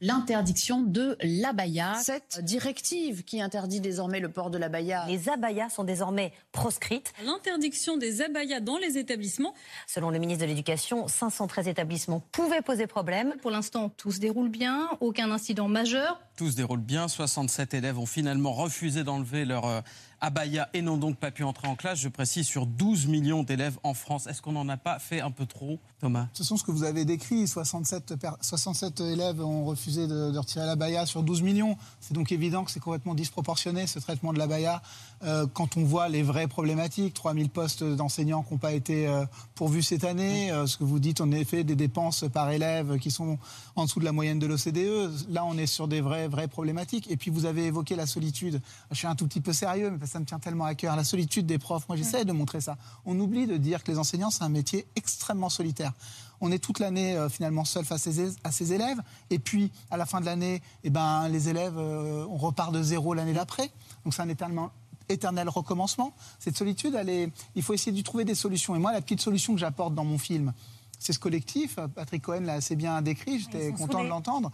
[0.00, 1.94] L'interdiction de l'abaya.
[2.02, 5.04] Cette directive qui interdit désormais le port de l'abaya.
[5.06, 7.12] Les abayas sont désormais proscrites.
[7.24, 9.54] L'interdiction des abayas dans les établissements.
[9.86, 13.34] Selon le ministre de l'Éducation, 513 établissements pouvaient poser problème.
[13.42, 16.20] Pour l'instant, tout se déroule bien, aucun incident majeur.
[16.36, 17.08] Tout se déroule bien.
[17.08, 19.80] 67 élèves ont finalement refusé d'enlever leur euh,
[20.20, 21.98] abaya et n'ont donc pas pu entrer en classe.
[21.98, 24.26] Je précise, sur 12 millions d'élèves en France.
[24.26, 26.28] Est-ce qu'on n'en a pas fait un peu trop, Thomas?
[26.32, 27.46] Ce sont ce que vous avez décrit.
[27.48, 31.76] 67, per- 67 élèves ont refusé de, de retirer la baya sur 12 millions.
[32.00, 34.82] C'est donc évident que c'est complètement disproportionné ce traitement de la baya
[35.22, 37.14] euh, quand on voit les vraies problématiques.
[37.14, 40.50] 3000 postes d'enseignants qui n'ont pas été euh, pourvus cette année.
[40.50, 43.38] Euh, ce que vous dites, en effet, des dépenses par élève qui sont
[43.76, 45.30] en dessous de la moyenne de l'OCDE.
[45.30, 47.10] Là, on est sur des vraies, vraies problématiques.
[47.10, 48.60] Et puis, vous avez évoqué la solitude.
[48.90, 50.96] Je suis un tout petit peu sérieux, mais ça me tient tellement à cœur.
[50.96, 51.88] La solitude des profs.
[51.88, 52.76] Moi, j'essaie de montrer ça.
[53.04, 55.92] On oublie de dire que les enseignants, c'est un métier extrêmement solitaire.
[56.40, 59.00] On est toute l'année euh, finalement seul face à ses, à ses élèves.
[59.28, 62.82] Et puis, à la fin de l'année, eh ben, les élèves, euh, on repart de
[62.82, 63.70] zéro l'année d'après.
[64.04, 64.68] Donc, c'est un éternel,
[65.10, 66.14] éternel recommencement.
[66.38, 68.74] Cette solitude, elle est, il faut essayer d'y trouver des solutions.
[68.76, 70.52] Et moi, la petite solution que j'apporte dans mon film,
[70.98, 71.78] c'est ce collectif.
[71.94, 73.40] Patrick Cohen l'a assez bien décrit.
[73.40, 74.50] J'étais content de l'entendre.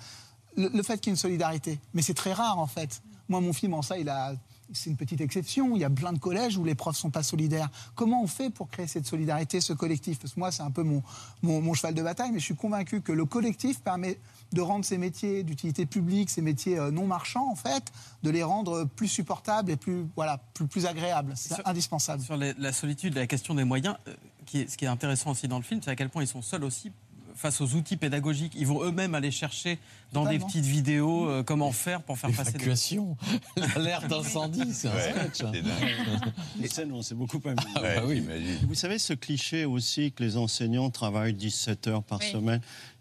[0.57, 1.81] Le, le fait qu'il y ait une solidarité.
[1.93, 3.03] Mais c'est très rare, en fait.
[3.29, 4.35] Moi, mon film, en ça, il a.
[4.73, 5.77] C'est une petite exception.
[5.77, 7.71] Il y a plein de collèges où les profs sont pas solidaires.
[7.95, 10.19] Comment on fait pour créer cette solidarité, ce collectif?
[10.19, 11.03] Parce que moi, c'est un peu mon,
[11.43, 14.19] mon, mon cheval de bataille, mais je suis convaincu que le collectif permet
[14.53, 18.43] de rendre ces métiers d'utilité publique, ces métiers euh, non marchands, en fait, de les
[18.43, 21.33] rendre plus supportables et plus, voilà, plus, plus agréables.
[21.37, 22.23] C'est indispensable.
[22.23, 24.15] Sur les- la solitude, la question des moyens, euh,
[24.47, 26.29] qui est- ce qui est intéressant aussi dans le film, c'est à quel point ils
[26.29, 26.91] sont seuls aussi
[27.37, 28.55] face aux outils pédagogiques.
[28.57, 29.79] Ils vont eux-mêmes aller chercher
[30.13, 32.59] dans des petites vidéos euh, comment faire pour faire passer des...
[32.59, 33.17] L'évacuation,
[33.57, 35.45] l'alerte d'incendie, c'est un Ouais, sketch.
[35.45, 35.51] hein.
[35.53, 36.33] c'est dingue.
[36.61, 37.67] Les scènes, on s'est beaucoup amusé.
[37.77, 38.25] Ah bah oui.
[38.67, 42.61] Vous savez ce cliché aussi que les enseignants travaillent 17 heures par semaine?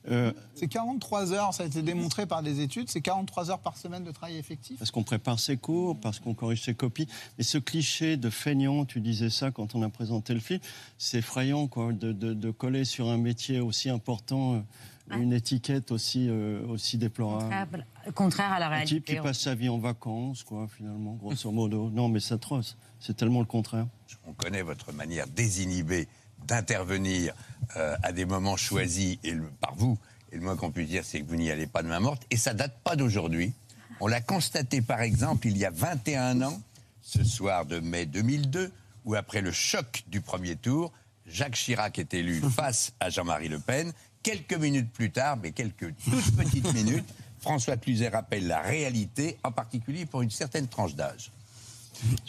[0.10, 3.78] Euh, C'est 43 heures, ça a été démontré par des études, c'est 43 heures par
[3.78, 4.78] semaine de travail effectif.
[4.80, 7.08] parce qu'on prépare ses cours, parce qu'on corrige ses copies.
[7.38, 10.60] Mais ce cliché de feignant, tu disais ça quand on a présenté le film,
[10.98, 14.60] c'est effrayant quoi, de, de- de coller sur un métier aussi important euh,
[15.20, 17.86] une étiquette aussi, euh, aussi déplorable.
[18.16, 19.28] Contraire à la Un type qui réalité.
[19.30, 21.92] passe sa vie en vacances, quoi, finalement, grosso modo.
[21.92, 22.76] Non, mais c'est atroce.
[23.00, 23.86] C'est tellement le contraire.
[24.26, 26.08] On connaît votre manière désinhibée
[26.46, 27.34] d'intervenir
[27.78, 29.98] euh, à des moments choisis et le- par vous.
[30.32, 32.24] Et le moins qu'on puisse dire, c'est que vous n'y allez pas de main morte.
[32.32, 33.54] Et ça date pas d'aujourd'hui.
[34.00, 36.62] On l'a constaté, par exemple, il y a 21 ans,
[37.02, 38.72] ce soir de mai 2002,
[39.06, 40.92] où après le choc du premier tour,
[41.26, 43.92] Jacques Chirac est élu face à Jean-Marie Le Pen.
[44.24, 47.06] Quelques minutes plus tard, mais quelques toutes petites minutes,
[47.40, 51.32] François Cluzet rappelle la réalité, en particulier pour une certaine tranche d'âge.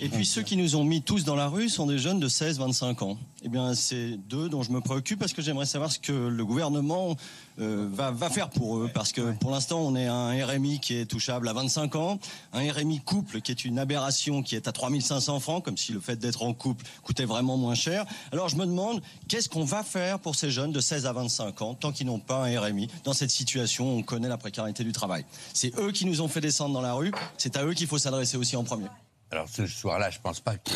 [0.00, 2.28] Et puis ceux qui nous ont mis tous dans la rue sont des jeunes de
[2.28, 3.18] 16-25 ans.
[3.42, 6.44] Eh bien, c'est d'eux dont je me préoccupe parce que j'aimerais savoir ce que le
[6.44, 7.16] gouvernement
[7.58, 8.90] euh, va, faire pour eux.
[8.92, 12.18] Parce que pour l'instant, on est un RMI qui est touchable à 25 ans,
[12.52, 16.00] un RMI couple qui est une aberration qui est à 3500 francs, comme si le
[16.00, 18.04] fait d'être en couple coûtait vraiment moins cher.
[18.32, 21.62] Alors je me demande, qu'est-ce qu'on va faire pour ces jeunes de 16 à 25
[21.62, 24.92] ans, tant qu'ils n'ont pas un RMI Dans cette situation, on connaît la précarité du
[24.92, 25.24] travail?
[25.54, 27.98] C'est eux qui nous ont fait descendre dans la rue, c'est à eux qu'il faut
[27.98, 28.86] s'adresser aussi en premier.
[29.30, 30.70] Alors ce soir-là, je pense pas que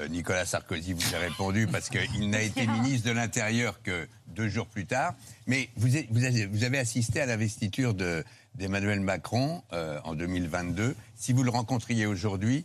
[0.00, 4.48] euh, Nicolas Sarkozy vous ait répondu parce qu'il n'a été ministre de l'Intérieur que deux
[4.48, 5.14] jours plus tard.
[5.46, 8.24] Mais vous, avez, vous avez assisté à l'investiture de-
[8.54, 10.94] d'Emmanuel Macron euh, en 2022.
[11.16, 12.64] Si vous le rencontriez aujourd'hui,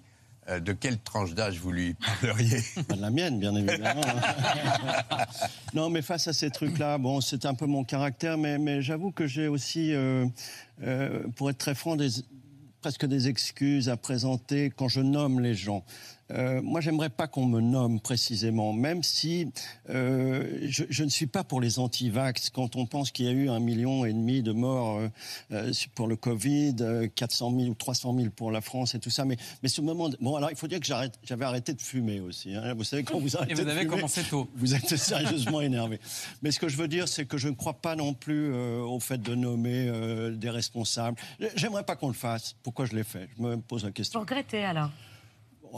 [0.49, 2.61] euh, de quelle tranche d'âge vous lui parleriez?
[2.87, 4.01] Pas de la mienne, bien évidemment.
[5.73, 9.11] non, mais face à ces trucs-là, bon, c'est un peu mon caractère, mais, mais j'avoue
[9.11, 10.25] que j'ai aussi, euh,
[10.83, 12.09] euh, pour être très franc, des,
[12.87, 15.83] presque des excuses à présenter quand je nomme les gens.
[16.31, 19.49] Euh, moi, j'aimerais pas qu'on me nomme précisément, même si
[19.89, 22.49] euh, je, je ne suis pas pour les anti-vax.
[22.49, 25.09] Quand on pense qu'il y a eu un million et demi de morts euh,
[25.53, 29.09] euh, pour le Covid, euh, 400 000 ou 300 000 pour la France et tout
[29.09, 31.81] ça, mais, mais ce moment, de- bon, alors il faut dire que j'avais arrêté de
[31.81, 32.53] fumer aussi.
[32.55, 32.73] hein.
[32.73, 34.49] Vous savez quand vous arrêtez vous de avez fumer, commencé tôt.
[34.55, 35.99] Vous êtes sérieusement énervé.
[36.41, 38.81] Mais ce que je veux dire, c'est que je ne crois pas non plus euh,
[38.81, 41.17] au fait de nommer euh, des responsables.
[41.55, 42.55] J'aimerais pas qu'on le fasse.
[42.63, 43.29] Pourquoi je l'ai fait?
[43.37, 44.19] Je me pose la question.
[44.19, 44.89] Vous regrettez alors?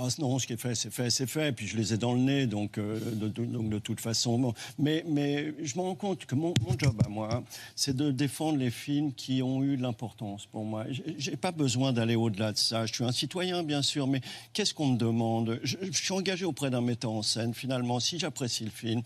[0.01, 1.51] Oh, non, ce qui est fait, c'est fait, c'est fait.
[1.51, 4.53] Puis je les ai dans le nez, donc, euh, de, toute façon.
[4.77, 5.03] Mais,
[5.61, 7.43] je me rends compte que mon, job à moi,
[7.75, 10.85] c'est de défendre les films qui ont eu de l'importance pour moi.
[11.17, 12.85] J'ai pas besoin d'aller au-delà de ça.
[12.85, 14.21] Je suis un citoyen, bien sûr, mais
[14.53, 15.59] qu'est-ce qu'on me demande?
[15.63, 17.53] Je, je suis engagé auprès d'un metteur en scène.
[17.53, 19.01] Finalement, si j'apprécie le film,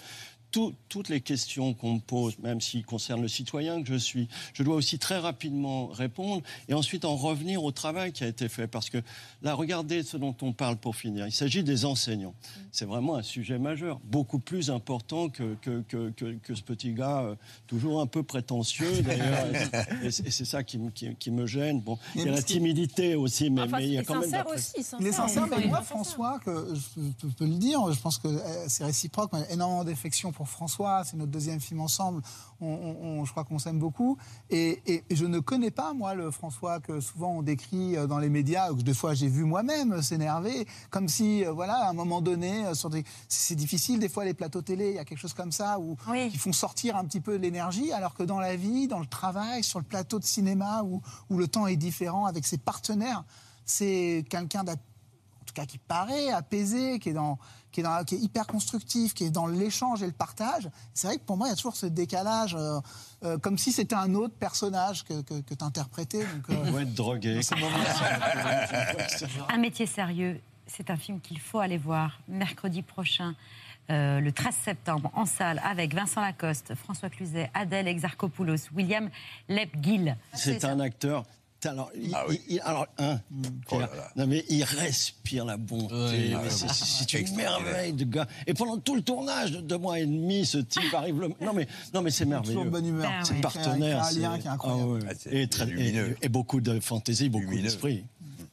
[0.53, 4.27] tout- toutes les questions qu'on me pose, même s'ils concernent le citoyen que je suis,
[4.53, 8.47] je dois aussi très rapidement répondre et ensuite en revenir au travail qui a été
[8.47, 8.67] fait.
[8.67, 8.99] Parce que
[9.41, 11.25] là, regardez ce dont on parle pour finir.
[11.27, 12.35] Il s'agit des enseignants.
[12.71, 16.93] C'est vraiment un sujet majeur, beaucoup plus important que, que, que, que- que ce petit
[16.93, 17.35] gars, euh,
[17.67, 19.47] toujours un peu prétentieux d'ailleurs.
[20.03, 21.81] Et c'est et c'est ça qui, me- qui- qui me gêne.
[21.81, 24.45] Bon, il y a la timidité aussi, mais, Enfin, mais il y a quand même.
[24.53, 28.19] aussi, Il est sincère, mais moi, François, que je peux- peux le dire, je pense
[28.19, 29.31] que euh, c'est réciproque.
[29.49, 31.03] Énormément d'affection pour François.
[31.03, 32.21] C'est notre deuxième film ensemble.
[32.61, 34.17] On, on- on- je crois qu'on s'aime beaucoup.
[34.49, 38.07] Et, et- et je ne connais pas, moi, le François que souvent on décrit euh,
[38.07, 41.75] dans les médias, ou que des fois j'ai vu moi-même s'énerver, comme si, euh, voilà,
[41.85, 44.95] à un moment donné, euh, sur des- c'est difficile, des fois, les plateaux télé, il
[44.95, 45.95] y a quelque chose comme ça, où,
[46.31, 49.63] qui font sortir un petit peu l'énergie, alors que dans la vie, dans le travail,
[49.63, 53.23] sur le plateau de cinéma, où, où le temps est différent avec ses partenaires,
[53.65, 54.73] c'est quelqu'un en
[55.53, 57.37] tout cas qui paraît apaisé, qui est, dans,
[57.71, 60.69] qui, est dans, qui est hyper constructif, qui est dans l'échange et le partage.
[60.93, 62.79] C'est vrai que pour moi, il y a toujours ce décalage, euh,
[63.23, 66.25] euh, comme si c'était un autre personnage que, que, que tu interprétais.
[66.25, 67.39] Donc, euh, être drogué.
[69.49, 73.35] Un métier sérieux, c'est un film qu'il faut aller voir mercredi prochain.
[73.89, 79.09] euh, le 13 septembre en salle avec Vincent Lacoste, François Cluzet, Adèle Exarchopoulos, William
[79.49, 80.15] Lepgill.
[80.33, 81.23] C'est un acteur.
[81.65, 83.19] Alors, il, il- il- alors un,
[83.67, 86.33] Pierre, non mais il respire la bonté.
[86.49, 88.27] C'est- c'est c'est une merveille de gars.
[88.47, 91.19] Et pendant tout le tournage de deux mois et demi, ce type arrive.
[91.19, 91.29] Le...
[91.41, 92.53] Non mais non mais c'est merveilleux.
[92.53, 93.11] Toujours de bonne humeur.
[93.23, 93.77] C'est crée un- partenaire.
[93.79, 94.83] il crée un c'est- lien qui est incroyable.
[94.83, 94.99] Ah ouais.
[95.09, 96.17] Ah, c'est et, très- et- lumineux.
[96.21, 98.03] et beaucoup de fantaisie, beaucoup d'esprit.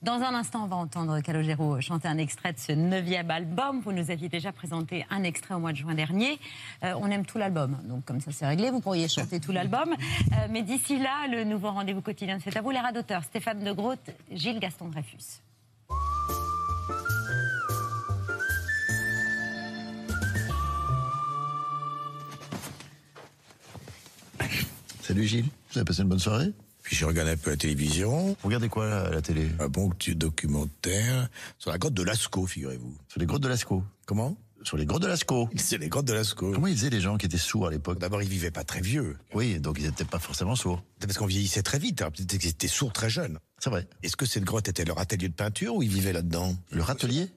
[0.02, 3.82] Dans un instant, on va entendre Calogero chanter un extrait de ce neuvième album.
[3.84, 6.38] Vous nous aviez déjà présenté un extrait au mois de juin dernier.
[6.82, 9.92] Euh, on aime tout l'album, donc comme ça c'est réglé, vous pourriez chanter tout l'album.
[9.92, 13.24] Euh, mais d'ici là, le nouveau rendez-vous quotidien C'est à vous, les rats d'auteur.
[13.24, 14.00] Stéphane de Groot,
[14.32, 15.42] Gilles Gaston Dreyfus.
[25.02, 26.54] Salut Gilles, vous avez passé une bonne soirée?
[26.90, 28.30] Puis je regarde un peu la télévision.
[28.30, 29.48] Vous regardez quoi à la télé?
[29.60, 32.96] Un bon petit documentaire sur la grotte de Lascaux, figurez-vous.
[33.06, 33.84] Sur les grottes de Lascaux?
[34.06, 34.36] Comment?
[34.64, 35.48] Sur les grottes de Lascaux.
[35.56, 36.50] C'est les grottes de Lascaux.
[36.52, 38.00] Comment ils faisaient les gens qui étaient sourds à l'époque?
[38.00, 39.16] D'abord, ils vivaient pas très vieux.
[39.34, 40.82] Oui, donc ils n'étaient pas forcément sourds.
[40.98, 42.00] Parce qu'on vieillissait très vite.
[42.00, 43.38] Alors peut-être qu'ils étaient sourds très jeunes.
[43.60, 43.86] C'est vrai.
[44.02, 46.56] Est-ce que cette grotte était leur atelier de peinture ou ils vivaient là-dedans?
[46.72, 47.28] Leur atelier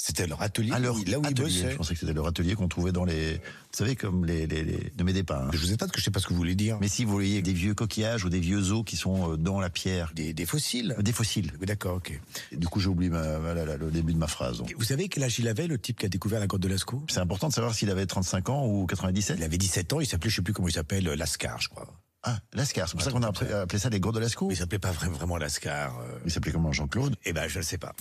[0.00, 1.32] c'était leur atelier, Ah, leur là où ils atelier.
[1.34, 1.70] bossaient.
[1.72, 3.34] Je pensais que c'était leur atelier qu'on trouvait dans les.
[3.34, 3.40] Vous
[3.72, 4.46] savez, comme les.
[4.46, 4.92] les, les...
[4.96, 5.42] Ne m'aidez pas.
[5.42, 5.50] hein.
[5.52, 6.78] Je vous ai pas parce que je sais pas ce que vous voulez dire.
[6.80, 9.58] Mais si vous voyez des vieux coquillages ou des vieux os qui sont euh, dans
[9.58, 10.12] la pierre.
[10.14, 11.50] Des, des fossiles Des fossiles.
[11.60, 12.18] Oui, D'accord, ok.
[12.52, 14.58] Et Du coup, j'ai oublié ma- la- la- le début de ma phrase.
[14.58, 14.72] donc.
[14.78, 17.02] Vous savez quel âge il avait, le type qui a découvert la grotte de Lascaux?
[17.08, 19.36] C'est important de savoir s'il avait 35 ans ou 97.
[19.38, 21.88] Il avait 17 ans, il s'appelait, je sais plus comment il s'appelle, Lascar, je crois.
[22.22, 22.88] Ah, Lascar.
[22.88, 24.46] C'est pour ça qu'on a appelé, ça les grottes de Lascaux.
[24.48, 25.98] Mais il s'appelait pas vra- vraiment Lascar.
[25.98, 26.18] euh.
[26.24, 27.16] Il s'appelait comment Jean-Claude?
[27.24, 27.94] Eh ben, je ne sais pas.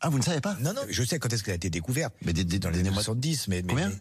[0.00, 2.14] Ah, vous ne savez pas Non, non, je sais quand est-ce qu'elle a été découverte.
[2.24, 3.98] Mais des- des- Dans les des- années des- 70, mais, mais- Combien mais-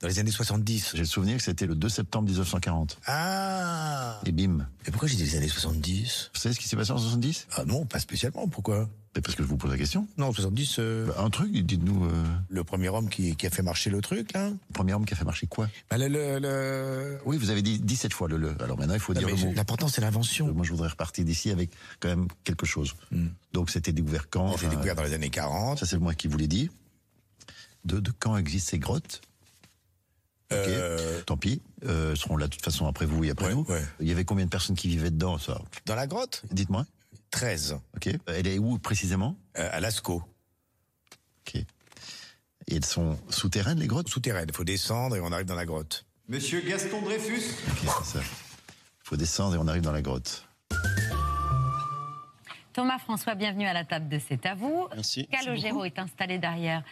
[0.00, 0.92] Dans les années 70.
[0.94, 2.98] J'ai le souvenir que c'était le 2 septembre 1940.
[3.06, 4.66] Ah Et bim.
[4.86, 7.46] Et pourquoi j'ai dit les années 70 Vous savez ce qui s'est passé en 70
[7.56, 8.48] Ah non, pas spécialement.
[8.48, 8.88] Pourquoi?
[9.16, 10.06] Mais Parce que je vous pose la question.
[10.18, 12.04] Non, 70, euh, Bah, un truc, dites-nous.
[12.04, 15.04] euh, le premier homme qui, qui a fait marcher le truc, là le premier homme
[15.04, 15.68] qui a fait marcher quoi?
[15.90, 18.54] Bah, le, le- le- Oui, vous avez dit 17 fois le le.
[18.62, 19.52] Alors maintenant, il faut Non, dire mais le mot.
[19.54, 20.54] L'important, c'est l'invention.
[20.54, 22.94] Moi, je voudrais repartir d'ici avec quand même quelque chose.
[23.10, 23.28] Hmm.
[23.52, 24.48] Donc, c'était découvert quand?
[24.50, 25.80] C'est enfin, découvert dans les années 40.
[25.80, 26.70] Ça, c'est moi qui vous l'ai dit.
[27.84, 29.22] De, de quand existent ces grottes?
[30.52, 31.62] Ok, Euh, tant pis.
[31.84, 33.64] Euh, elles seront là de toute façon après vous et après Ouais, nous.
[33.68, 33.84] ouais.
[34.00, 35.60] Il y avait combien de personnes qui vivaient dedans, ça?
[35.86, 36.42] Dans la grotte?
[36.52, 36.86] Dites-moi.
[37.30, 37.78] 13.
[37.96, 38.08] Ok.
[38.26, 40.22] Elle est où précisément Euh, à Lascaux.
[41.46, 41.54] Ok.
[41.56, 44.08] Et elles sont souterraines, les grottes?
[44.08, 44.46] Souterraine.
[44.48, 46.04] Il faut descendre et on arrive dans la grotte.
[46.28, 48.20] Monsieur Gaston Dreyfus Ok, c'est ça.
[48.22, 50.46] Il faut descendre et on arrive dans la grotte.
[52.72, 54.86] Thomas François, bienvenue à la table de C'est à vous.
[54.94, 55.26] Merci.
[55.26, 56.84] Calogero est installé derrière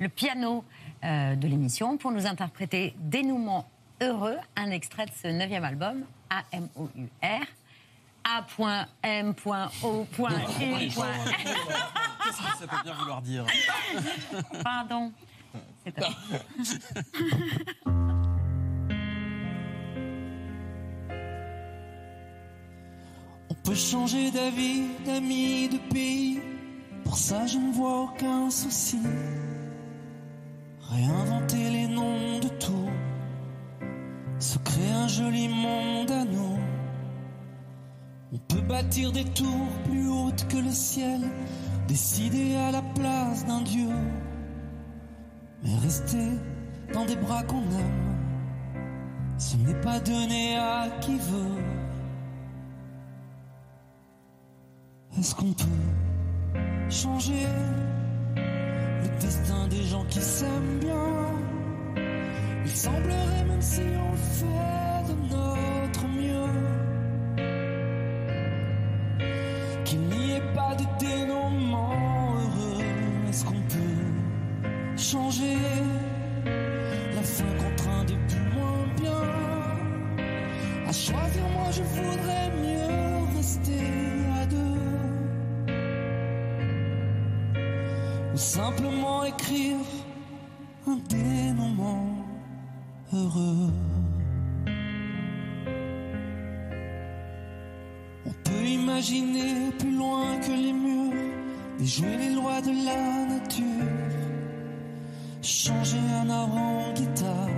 [0.00, 0.64] le piano
[1.04, 3.68] euh, de l'émission pour nous interpréter Dénouement
[4.00, 7.46] heureux, un extrait de ce neuvième album, A-M-O-U-R.
[8.24, 10.06] A.M.O.U.
[12.24, 13.46] Qu'est-ce que ça peut bien vouloir dire
[14.62, 15.12] Pardon.
[15.84, 16.36] C'est à vous.
[23.50, 26.40] On peut changer d'avis, d'amis, de pays.
[27.04, 28.98] Pour ça, je ne vois aucun souci.
[30.90, 32.90] Réinventer les noms de tout.
[34.38, 36.58] Se créer un joli monde à nous.
[38.32, 41.20] On peut bâtir des tours plus hautes que le ciel.
[41.86, 43.88] Décider à la place d'un dieu.
[45.62, 46.28] Mais rester
[46.92, 48.16] dans des bras qu'on aime.
[49.38, 51.62] Ce n'est pas donné à qui veut.
[55.18, 55.64] Est-ce qu'on peut
[56.90, 57.46] changer
[58.36, 60.94] le destin des gens qui s'aiment bien?
[62.64, 64.77] Il semblerait même si on fait
[81.78, 83.82] je voudrais mieux rester
[84.40, 84.78] à deux
[88.34, 89.76] ou simplement écrire
[90.88, 92.08] un dénouement
[93.12, 93.72] heureux.
[98.26, 101.12] On peut imaginer plus loin que les murs
[101.80, 103.64] et jouer les lois de la nature.
[105.42, 107.50] Changer un arbre en guitare,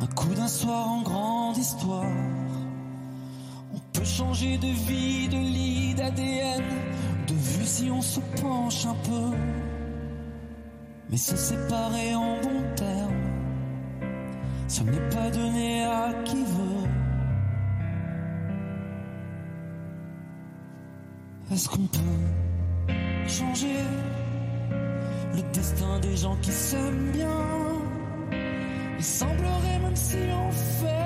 [0.00, 2.43] un coup d'un soir en grande histoire.
[4.04, 6.62] Changer de vie, de lit, d'ADN,
[7.26, 9.36] de vue si on se penche un peu.
[11.10, 13.22] Mais se séparer en bons termes,
[14.68, 16.88] ce n'est pas donné à qui veut.
[21.52, 22.88] Est-ce qu'on peut
[23.26, 23.78] changer
[25.34, 27.40] le destin des gens qui s'aiment bien?
[28.98, 31.03] Il semblerait même si on fait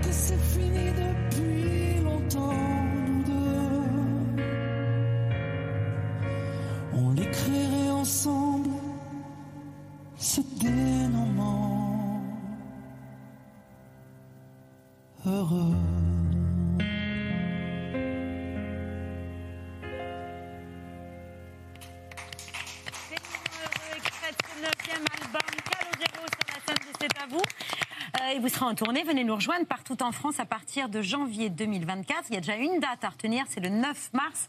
[0.00, 2.52] que c'est fini depuis longtemps,
[6.94, 8.70] On l'écrirait ensemble,
[10.18, 12.22] ce dénouement
[15.26, 15.71] heureux.
[28.42, 32.24] Vous serez en tournée, venez nous rejoindre partout en France à partir de janvier 2024.
[32.30, 34.48] Il y a déjà une date à retenir, c'est le 9 mars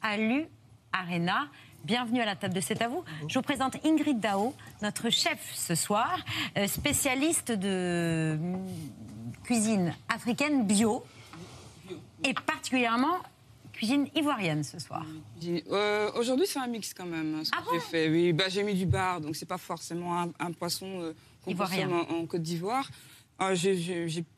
[0.00, 0.46] à l'U
[0.94, 1.48] Arena.
[1.84, 3.04] Bienvenue à la table de C'est à vous.
[3.28, 6.24] Je vous présente Ingrid Dao, notre chef ce soir,
[6.56, 8.66] euh, spécialiste de hum,
[9.42, 11.04] cuisine africaine bio
[12.24, 13.18] et particulièrement
[13.74, 15.04] cuisine ivoirienne ce soir.
[15.70, 17.34] Euh, Aujourd'hui, c'est un mix quand même.
[17.40, 18.08] hein, Ce que j'ai fait.
[18.08, 21.12] Oui, bah, j'ai mis du bar, donc c'est pas forcément un, un poisson euh,
[21.44, 21.88] qu'on Ivoirien.
[21.88, 22.88] consomme en, en Côte d'Ivoire.
[23.38, 23.52] Ah,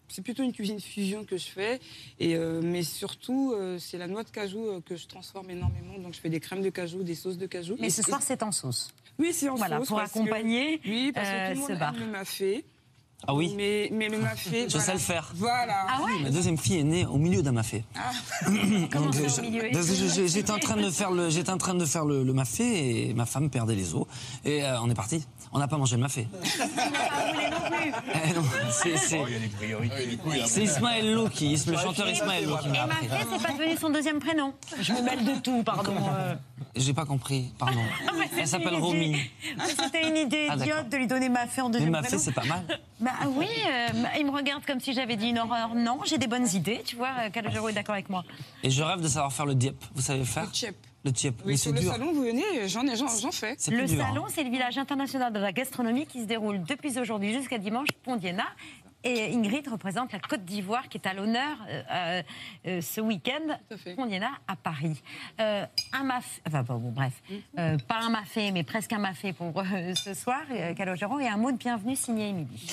[0.08, 1.80] c'est plutôt une cuisine fusion que je fais,
[2.20, 5.98] et, euh, mais surtout euh, c'est la noix de cajou euh, que je transforme énormément.
[5.98, 7.76] Donc je fais des crèmes de cajou, des sauces de cajou.
[7.80, 8.92] Mais ce soir, c'est en sauce.
[9.18, 9.88] Oui, c'est en Voilà, sauce.
[9.88, 12.64] pour parce que- accompagner, oui, parce que tout le monde aime le mafé.
[13.26, 14.64] Ah oui Mais, mais le mafé.
[14.68, 14.84] Je voilà.
[14.84, 15.32] sais le faire.
[15.34, 15.86] Voilà.
[15.88, 17.82] Ah ouais Ma deuxième fille est née au milieu d'un mafé.
[18.92, 22.32] Comment je- J'étais en train de faire le, j'étais en train de faire le, le
[22.34, 24.06] mafé et ma femme perdait les os
[24.44, 25.24] et euh, on est parti.
[25.56, 26.28] On n'a pas mangé le mafé.
[28.84, 30.18] Eh c'est- Oh, il y a des priorités.
[30.46, 33.08] C'est Ismaël Lo qui, le chanteur Ismaël Lo qui m'a Et appris.
[33.08, 34.52] Mafé, c'est pas devenu son deuxième prénom.
[34.80, 35.94] Je me mêle de tout, pardon.
[36.10, 36.34] euh.
[36.76, 37.80] J'ai pas compris, pardon.
[38.08, 39.16] Ah, mais Elle s'appelle Romy.
[39.56, 42.22] mais C'était une idée Ah, idiote de lui donner Mafé en Mais deuxième Mafé, prénom.
[42.22, 42.64] c'est pas mal.
[43.00, 43.88] Bah oui, euh,
[44.18, 45.74] il me regarde comme si j'avais dit une horreur.
[45.74, 47.10] Non, j'ai des bonnes idées, tu vois.
[47.20, 48.24] euh, Calogero est d'accord avec moi.
[48.62, 49.76] Et je rêve de savoir faire le diep.
[49.94, 50.44] Vous savez le faire?
[50.44, 50.76] Le tchep.
[51.06, 51.34] Le tchep.
[51.44, 51.92] Oui, Mais sur c'est le dur.
[51.92, 53.54] salon, vous venez, j'en ai- j'en j'en fais.
[53.58, 54.28] C'est Le dur, salon, hein.
[54.34, 58.42] c'est le village international de la gastronomie qui se déroule depuis aujourd'hui jusqu'à dimanche, Pondiena.
[59.06, 62.22] Et Ingrid représente la Côte d'Ivoire qui est à l'honneur euh,
[62.66, 63.56] euh, ce week-end,
[63.94, 65.00] Pondiena à Paris.
[65.40, 67.34] Euh, un mafé, enfin bon, bon, bref, Mm.
[67.58, 71.28] Euh, pas un mafé, mais presque un mafé pour euh, ce soir, euh, Calogero, et
[71.28, 72.66] un mot de bienvenue signé Émilie.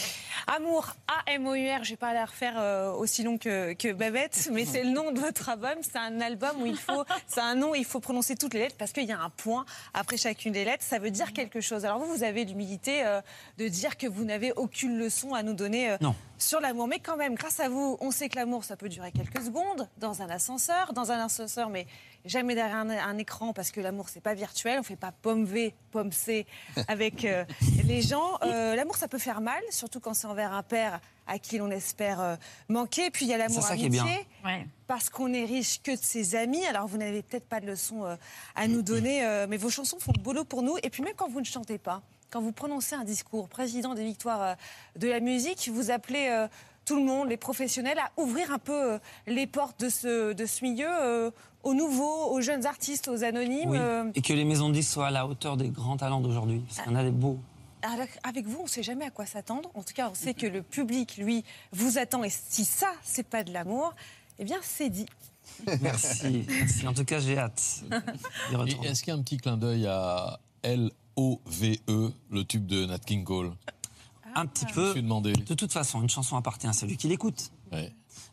[0.47, 4.83] Amour, A-M-O-U-R, je vais pas la refaire euh, aussi long que, que Babette, mais c'est
[4.83, 5.75] le nom de votre album.
[5.81, 8.61] C'est un album où il faut, c'est un nom, où il faut prononcer toutes les
[8.61, 10.83] lettres parce qu'il y a un point après chacune des lettres.
[10.83, 11.85] Ça veut dire quelque chose.
[11.85, 13.21] Alors vous, vous avez l'humilité euh,
[13.57, 16.15] de dire que vous n'avez aucune leçon à nous donner euh, Non.
[16.37, 16.87] Sur l'amour.
[16.87, 19.87] Mais quand même, grâce à vous, on sait que l'amour, ça peut durer quelques secondes,
[19.97, 21.87] dans un ascenseur, dans un ascenseur, mais
[22.25, 24.79] jamais derrière un, un écran, parce que l'amour, c'est pas virtuel.
[24.79, 26.45] On fait pas pomme V, pomme C
[26.87, 27.45] avec euh,
[27.85, 28.37] les gens.
[28.43, 31.71] Euh, l'amour, ça peut faire mal, surtout quand c'est envers un père à qui l'on
[31.71, 32.35] espère euh,
[32.69, 33.09] manquer.
[33.09, 33.99] Puis il y a l'amour amitié,
[34.43, 34.65] bien.
[34.87, 36.65] parce qu'on est riche que de ses amis.
[36.65, 38.15] Alors vous n'avez peut-être pas de leçons euh,
[38.55, 40.77] à nous donner, euh, mais vos chansons font le boulot pour nous.
[40.83, 42.01] Et puis même quand vous ne chantez pas,
[42.33, 44.53] quand vous prononcez un discours, président des victoires euh,
[44.97, 46.47] de la musique, vous appelez euh,
[46.83, 50.45] tout le monde, les professionnels, à ouvrir un peu euh, les portes de ce, de
[50.47, 51.29] ce milieu euh,
[51.61, 53.69] aux nouveaux, aux jeunes artistes, aux anonymes.
[53.69, 53.77] Oui.
[53.79, 54.11] euh.
[54.15, 56.63] Et que les maisons de disques soient à la hauteur des grands talents d'aujourd'hui.
[56.67, 57.37] Parce qu'il y en a des beaux.
[57.83, 59.69] Alors, avec vous, on ne sait jamais à quoi s'attendre.
[59.75, 62.23] En tout cas, on sait que le public, lui, vous attend.
[62.23, 63.93] Et si ça, c'est pas de l'amour,
[64.39, 65.05] eh bien, c'est dit.
[65.81, 66.45] Merci.
[66.47, 66.87] merci.
[66.87, 67.83] En tout cas, j'ai hâte.
[68.83, 70.39] Est-ce qu'il y a un petit clin d'œil à
[71.17, 73.51] L-O-V-E, le tube de Nat King Cole
[74.35, 74.87] Un petit Je peu.
[74.87, 75.33] me suis demandé.
[75.33, 77.51] De toute façon, une chanson appartient à celui qui l'écoute.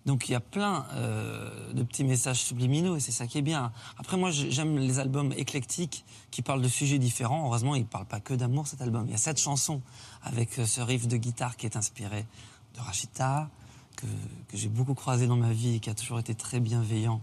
[0.07, 3.43] Donc il y a plein euh, de petits messages subliminaux et c'est ça qui est
[3.43, 3.71] bien.
[3.99, 7.45] Après moi j'ai- j'aime les albums éclectiques qui parlent de sujets différents.
[7.47, 9.05] Heureusement il ne parle pas que d'amour cet album.
[9.07, 9.83] Il y a sept chansons
[10.23, 12.27] avec euh, ce riff de guitare qui est inspiré
[12.75, 13.51] de Rachita,
[13.97, 14.07] que,
[14.49, 17.21] que j'ai beaucoup croisé dans ma vie et qui a toujours été très bienveillant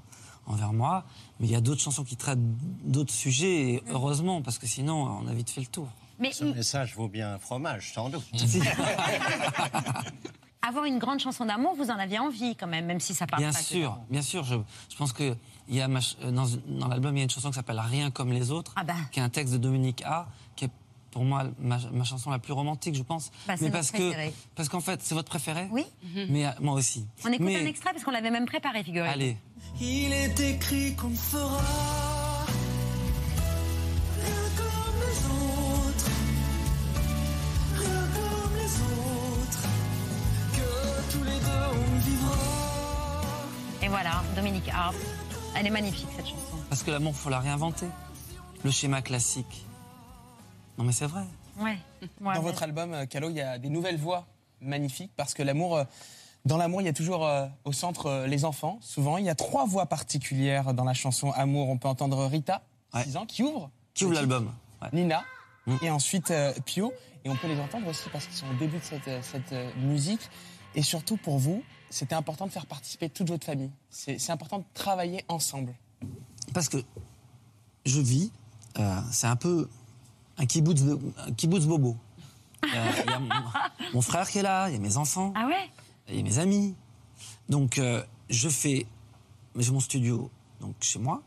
[0.48, 1.04] envers moi.
[1.40, 2.40] Mais il y a d'autres chansons qui traitent
[2.84, 5.88] d'autres sujets et heureusement parce que sinon on a vite fait le tour.
[6.20, 8.24] Mais Ce message vaut bien un fromage, sans doute.
[10.68, 13.42] avoir une grande chanson d'amour, vous en aviez envie quand même, même si ça parle
[13.44, 14.44] Bien pas sûr, bien sûr.
[14.44, 14.56] Je,
[14.90, 15.36] je pense que
[15.70, 17.80] il y a ma euh, dans, dans l'album, il y a une chanson qui s'appelle
[17.80, 18.96] Rien comme les autres, Ah bah.
[19.12, 20.28] qui est un texte de Dominique A,
[21.18, 23.32] pour moi ma, ma chanson la plus romantique, je pense.
[23.48, 24.32] Bah, c'est mais parce que préférée.
[24.54, 25.68] parce qu'en fait, c'est votre préféré.
[25.72, 25.84] Oui.
[26.30, 27.08] Mais euh, moi aussi.
[27.26, 29.36] On écoute mais, un extrait parce qu'on l'avait même préparé, figurez Allez.
[29.82, 32.46] Il est écrit qu'on ne fera
[34.22, 35.18] rien comme les
[35.90, 36.12] autres,
[37.78, 38.74] rien comme les
[39.42, 39.64] autres,
[40.54, 42.38] que tous les deux on vivra.
[43.82, 44.92] Et voilà, Dominique A.
[45.56, 46.58] Elle est magnifique cette chanson.
[46.70, 47.88] Parce que l'amour, faut la réinventer.
[48.64, 49.67] Le schéma classique.
[50.78, 51.24] Non mais c'est vrai.
[51.60, 51.78] Ouais.
[52.22, 54.26] Dans votre album, euh, Calo, il y a des nouvelles voix
[54.62, 55.84] magnifiques parce que l'amour, euh,
[56.46, 58.80] dans l'amour, il y a toujours euh, au centre euh, les enfants.
[58.82, 61.70] Souvent, il y a trois voix particulières dans la chanson Amour.
[61.70, 62.62] On peut entendre Rita,
[63.04, 63.70] 6 ans, qui ouvre.
[63.94, 64.54] Qui ouvre l'album.
[64.82, 64.90] Ouais.
[64.94, 65.24] Nina,
[65.82, 66.94] et ensuite euh, Pio.
[67.26, 70.30] Et on peut les entendre aussi parce qu'ils sont au début de cette, cette musique.
[70.76, 73.72] Et surtout pour vous, c'était important de faire participer toute votre famille.
[73.90, 75.74] C'est c'est important de travailler ensemble.
[76.54, 76.78] Parce que
[77.86, 78.32] je vis,
[78.80, 79.68] euh, c'est un peu
[80.38, 81.96] un kibbutz, de- un kibbutz bobo.
[82.64, 83.30] Il y a mon,
[83.94, 85.32] mon frère qui est là, il y a mes enfants.
[85.36, 85.70] Ah ouais?
[86.10, 86.76] Il y a mes amis.
[87.50, 88.86] Donc, euh, je fais.
[89.56, 90.30] J'ai mon studio
[90.62, 91.22] donc, chez moi.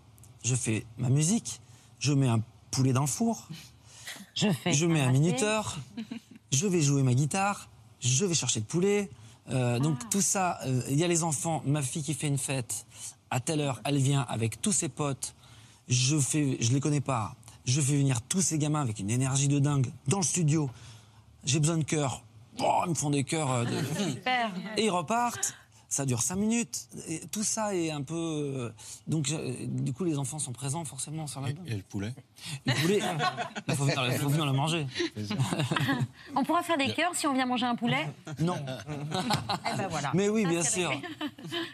[0.44, 1.60] Je fais ma musique.
[1.98, 2.40] Je mets un
[2.70, 3.48] poulet dans le four.
[4.34, 4.72] Je fais.
[4.72, 5.78] Je mets un minuteur.
[6.52, 7.68] Je vais jouer ma guitare.
[8.00, 9.10] Je vais chercher le poulet.
[9.50, 10.58] Euh, donc, tout ça.
[10.66, 11.62] euh, Il y a les enfants.
[11.66, 12.86] Ma fille qui fait une fête.
[13.30, 15.34] À telle heure, elle vient avec tous ses potes.
[15.88, 16.56] Je fais.
[16.60, 17.34] Je les connais pas.
[17.64, 20.70] Je fais venir tous ces gamins avec une énergie de dingue dans le studio.
[21.44, 22.22] J'ai besoin de cœur.
[22.58, 23.50] Oh, ils me font des cœurs.
[23.50, 24.50] euh, de- Super.
[24.76, 25.54] et ils repartent.
[25.92, 26.86] Ça dure cinq minutes.
[27.08, 28.14] Et tout ça est un peu.
[28.14, 28.70] euh,
[29.08, 31.66] Donc, euh, du coup, les enfants sont présents forcément sur l'album.
[31.66, 32.14] Et le poulet
[32.64, 33.00] Le poulet,
[33.68, 34.86] il faut venir, faut venir le manger.
[36.36, 38.08] On pourra faire des cœurs si on vient manger un poulet?
[38.38, 38.54] Non.
[38.64, 40.12] Eh ben voilà.
[40.14, 40.92] Mais oui, Ça, bien sûr.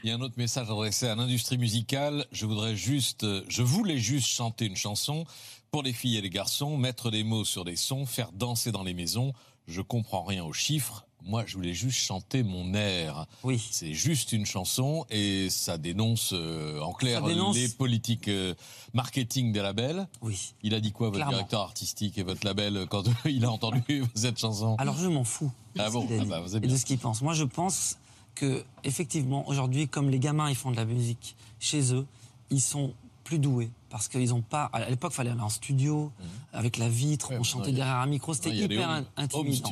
[0.03, 2.25] Il y a un autre message adressé à l'industrie musicale.
[2.33, 5.27] Je voudrais juste, je voulais juste chanter une chanson
[5.71, 8.83] pour les filles et les garçons, mettre des mots sur des sons, faire danser dans
[8.83, 9.33] les maisons.
[9.69, 11.05] Je comprends rien aux chiffres.
[11.25, 13.27] Moi, je voulais juste chanter mon air.
[13.43, 13.61] Oui.
[13.73, 18.55] C'est juste une chanson et ça dénonce euh, en clair dénonce- les politiques euh,
[18.95, 20.07] marketing des labels.
[20.23, 20.55] Oui.
[20.63, 21.33] Il a dit quoi, votre Clairement.
[21.33, 24.77] directeur artistique et votre label euh, quand il a entendu cette chanson?
[24.79, 25.51] Alors, je m'en fous.
[25.79, 27.21] Ah bon Ah bah, vous êtes Et de ce qu'il pense.
[27.23, 27.97] Moi, je pense
[28.37, 32.07] que, effectivement, aujourd'hui, comme les gamins, ils font de la musique chez eux,
[32.51, 32.93] ils sont
[33.27, 33.71] plus doués.
[33.91, 34.65] Parce qu'ils n'ont pas.
[34.73, 36.13] À l'époque, il fallait aller en studio,
[36.53, 39.69] avec la vitre, on chantait ouais, derrière un micro, c'était hyper home- in- intimidant.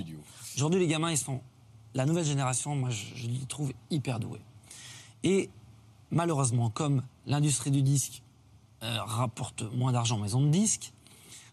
[0.56, 1.40] Aujourd'hui, les gamins, ils sont.
[1.94, 4.40] La nouvelle génération, moi, je, je les trouve hyper doués.
[5.22, 5.48] Et
[6.10, 8.22] malheureusement, comme l'industrie du disque
[8.82, 10.92] euh, rapporte moins d'argent aux maisons de disques,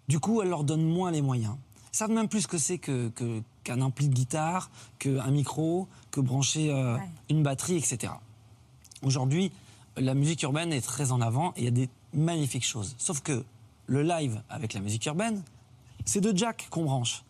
[0.08, 1.56] du coup, elle leur donne moins les moyens.
[1.94, 5.88] Ils savent même plus ce que c'est que, que- qu'un ampli de guitare, qu'un micro,
[6.10, 6.98] que brancher euh,
[7.30, 8.14] une batterie, etc.
[9.04, 9.52] Aujourd'hui,
[9.98, 12.96] la musique urbaine est très en avant et il y a des magnifiques choses.
[12.98, 13.44] Sauf que
[13.88, 15.44] le live avec la musique urbaine,
[16.06, 17.24] c'est de jack qu'on branche.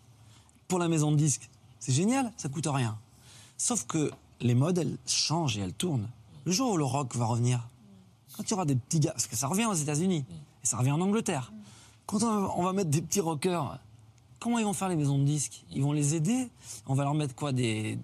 [0.68, 1.50] Pour la maison de disques,
[1.80, 2.98] c'est génial, ça coûte rien.
[3.58, 6.08] Sauf que les modes, elles changent et elles tournent.
[6.46, 7.68] Le jour où le rock va revenir,
[8.36, 10.26] quand il y aura des petits gars, parce que ça revient aux États-Unis
[10.64, 11.52] et ça revient en Angleterre,
[12.06, 13.80] quand on va, mettre des petits rockers,
[14.40, 15.64] comment ils vont faire les maisons de disques?
[15.72, 16.50] Ils vont les aider?
[16.88, 17.98] On va leur mettre quoi des,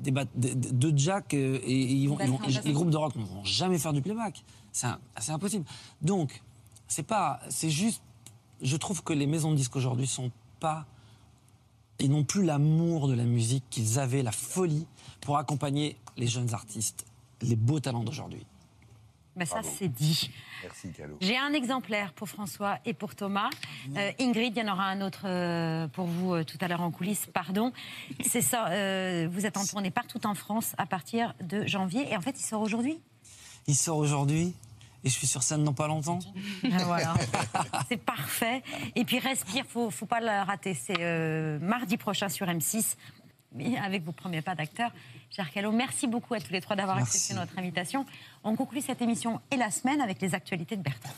[0.00, 2.62] des, des- deux Jack euh, et, et ils vont, ils vont- D'accord.
[2.64, 4.44] les groupes de rock ne vont jamais faire du playback.
[4.72, 5.64] C'est impossible.
[6.02, 6.42] Donc,
[6.88, 8.02] c'est pas, c'est juste,
[8.60, 10.30] je trouve que les maisons de disques aujourd'hui sont
[10.60, 10.86] pas,
[12.00, 14.86] ils n'ont plus l'amour de la musique qu'ils avaient, la folie
[15.20, 17.06] pour accompagner les jeunes artistes,
[17.40, 18.44] les beaux talents d'aujourd'hui.
[19.36, 20.30] Mais ça, c'est dit.
[20.62, 21.16] Merci, Calo.
[21.20, 23.50] J'ai un exemplaire pour François et pour Thomas.
[23.96, 26.80] Euh, Ingrid, il y en aura un autre euh, pour vous euh, tout à l'heure
[26.82, 27.72] en coulisses, pardon.
[28.24, 32.10] C'est ça, euh, vous êtes en tournée partout en France à partir de janvier.
[32.12, 32.98] Et en fait, il sort aujourd'hui.
[33.66, 34.54] Il sort aujourd'hui
[35.04, 36.18] et je suis sur scène dans pas longtemps.
[36.64, 37.14] Ah, Voilà,
[37.88, 38.62] c'est parfait.
[38.94, 40.74] Et puis Respire, faut, faut pas le rater.
[40.74, 42.96] C'est euh, mardi prochain sur M6,
[43.52, 44.90] mais avec vos premiers pas d'acteur.
[45.34, 48.06] Cher Calo, merci beaucoup à tous les trois d'avoir accepté notre invitation.
[48.44, 51.10] On conclut cette émission et la semaine avec les actualités de Bertrand.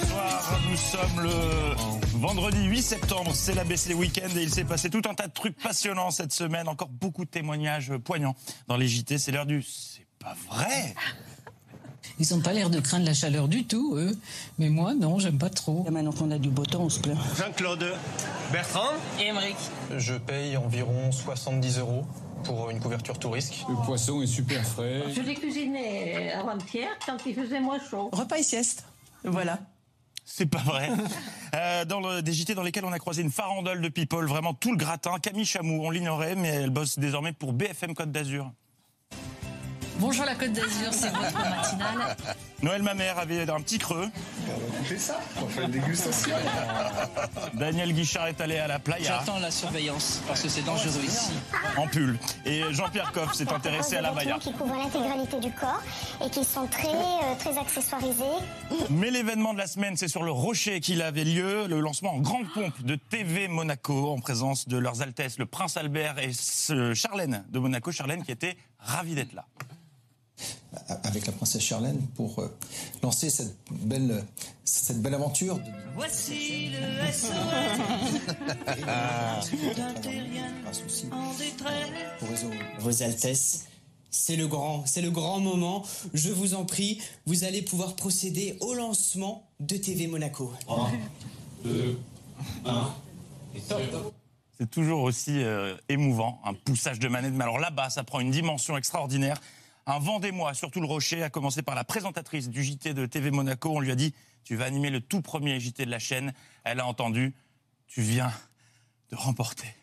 [0.00, 5.02] Bonsoir, nous sommes le vendredi 8 septembre, c'est l'ABC Week-end et il s'est passé tout
[5.10, 8.36] un tas de trucs passionnants cette semaine, encore beaucoup de témoignages poignants
[8.68, 9.62] dans les JT, c'est l'heure du...
[9.62, 10.94] C'est pas vrai
[12.20, 14.16] Ils n'ont pas l'air de craindre la chaleur du tout, eux.
[14.58, 15.86] Mais moi, non, j'aime pas trop.
[15.90, 17.18] maintenant qu'on a du beau temps, on se plaint.
[17.36, 17.94] Jean-Claude.
[18.52, 18.90] Bertrand.
[19.20, 19.56] Et Émeric.
[19.96, 22.04] Je paye environ 70 euros
[22.44, 23.64] pour une couverture tout risque.
[23.68, 25.04] Le poisson est super frais.
[25.14, 28.10] Je l'ai cuisiné avant-hier quand il faisait moins chaud.
[28.12, 28.84] Repas et sieste.
[29.24, 29.58] Voilà.
[30.24, 30.90] C'est pas vrai.
[31.54, 34.52] Euh, dans le, des JT dans lesquels on a croisé une farandole de people, vraiment
[34.52, 35.18] tout le gratin.
[35.18, 38.52] Camille Chamou, on l'ignorait, mais elle bosse désormais pour BFM Côte d'Azur.
[39.98, 42.16] Bonjour la Côte d'Azur, c'est votre matinale.
[42.62, 44.08] Noël Mamère avait un petit creux.
[44.46, 46.36] On va couper ça, on fait une dégustation.
[47.54, 49.18] Daniel Guichard est allé à la playa.
[49.18, 51.32] J'attends la surveillance parce que c'est dangereux ici.
[51.76, 52.16] En pull.
[52.46, 54.38] Et Jean-Pierre Coff s'est intéressé à la Maya.
[54.38, 55.82] qui couvrent l'intégralité du corps
[56.24, 58.24] et qui sont très, euh, très accessoirisés.
[58.90, 62.20] Mais l'événement de la semaine, c'est sur le Rocher qu'il avait lieu, le lancement en
[62.20, 66.94] grande pompe de TV Monaco en présence de leurs Altesses, le Prince Albert et ce
[66.94, 67.90] Charlène de Monaco.
[67.90, 69.44] Charlène qui était ravie d'être là.
[71.02, 72.54] Avec la princesse Charlène pour euh,
[73.02, 74.24] lancer cette belle,
[74.64, 75.58] cette belle aventure.
[75.94, 77.30] Voici le SOS
[79.76, 80.52] d'un terrien
[81.10, 82.44] en détresse.
[82.80, 83.64] Vos Altesses,
[84.10, 85.84] c'est le grand, c'est le grand moment.
[86.12, 90.52] Je vous en prie, vous allez pouvoir procéder au lancement de TV Monaco.
[94.58, 97.32] C'est toujours aussi euh, émouvant, un poussage de manette.
[97.32, 99.40] Mais alors là-bas, ça prend une dimension extraordinaire.
[99.90, 102.92] Un vent des mois sur tout le rocher, a commencé par la présentatrice du JT
[102.92, 103.70] de TV Monaco.
[103.70, 104.14] On lui a dit
[104.44, 106.34] Tu vas animer le tout premier JT de la chaîne.
[106.62, 107.34] Elle a entendu
[107.86, 108.30] Tu viens
[109.10, 109.74] de remporter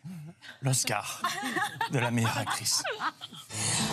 [0.62, 1.22] l'Oscar
[1.90, 2.84] de la meilleure actrice.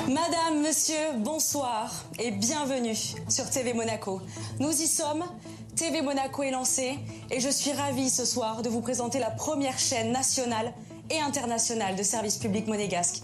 [0.07, 2.95] Madame, monsieur, bonsoir et bienvenue
[3.28, 4.22] sur TV Monaco.
[4.59, 5.26] Nous y sommes,
[5.76, 6.99] TV Monaco est lancé
[7.32, 10.76] et je suis ravie ce soir de vous présenter la première chaîne nationale
[11.09, 13.24] et internationale de service public monégasque.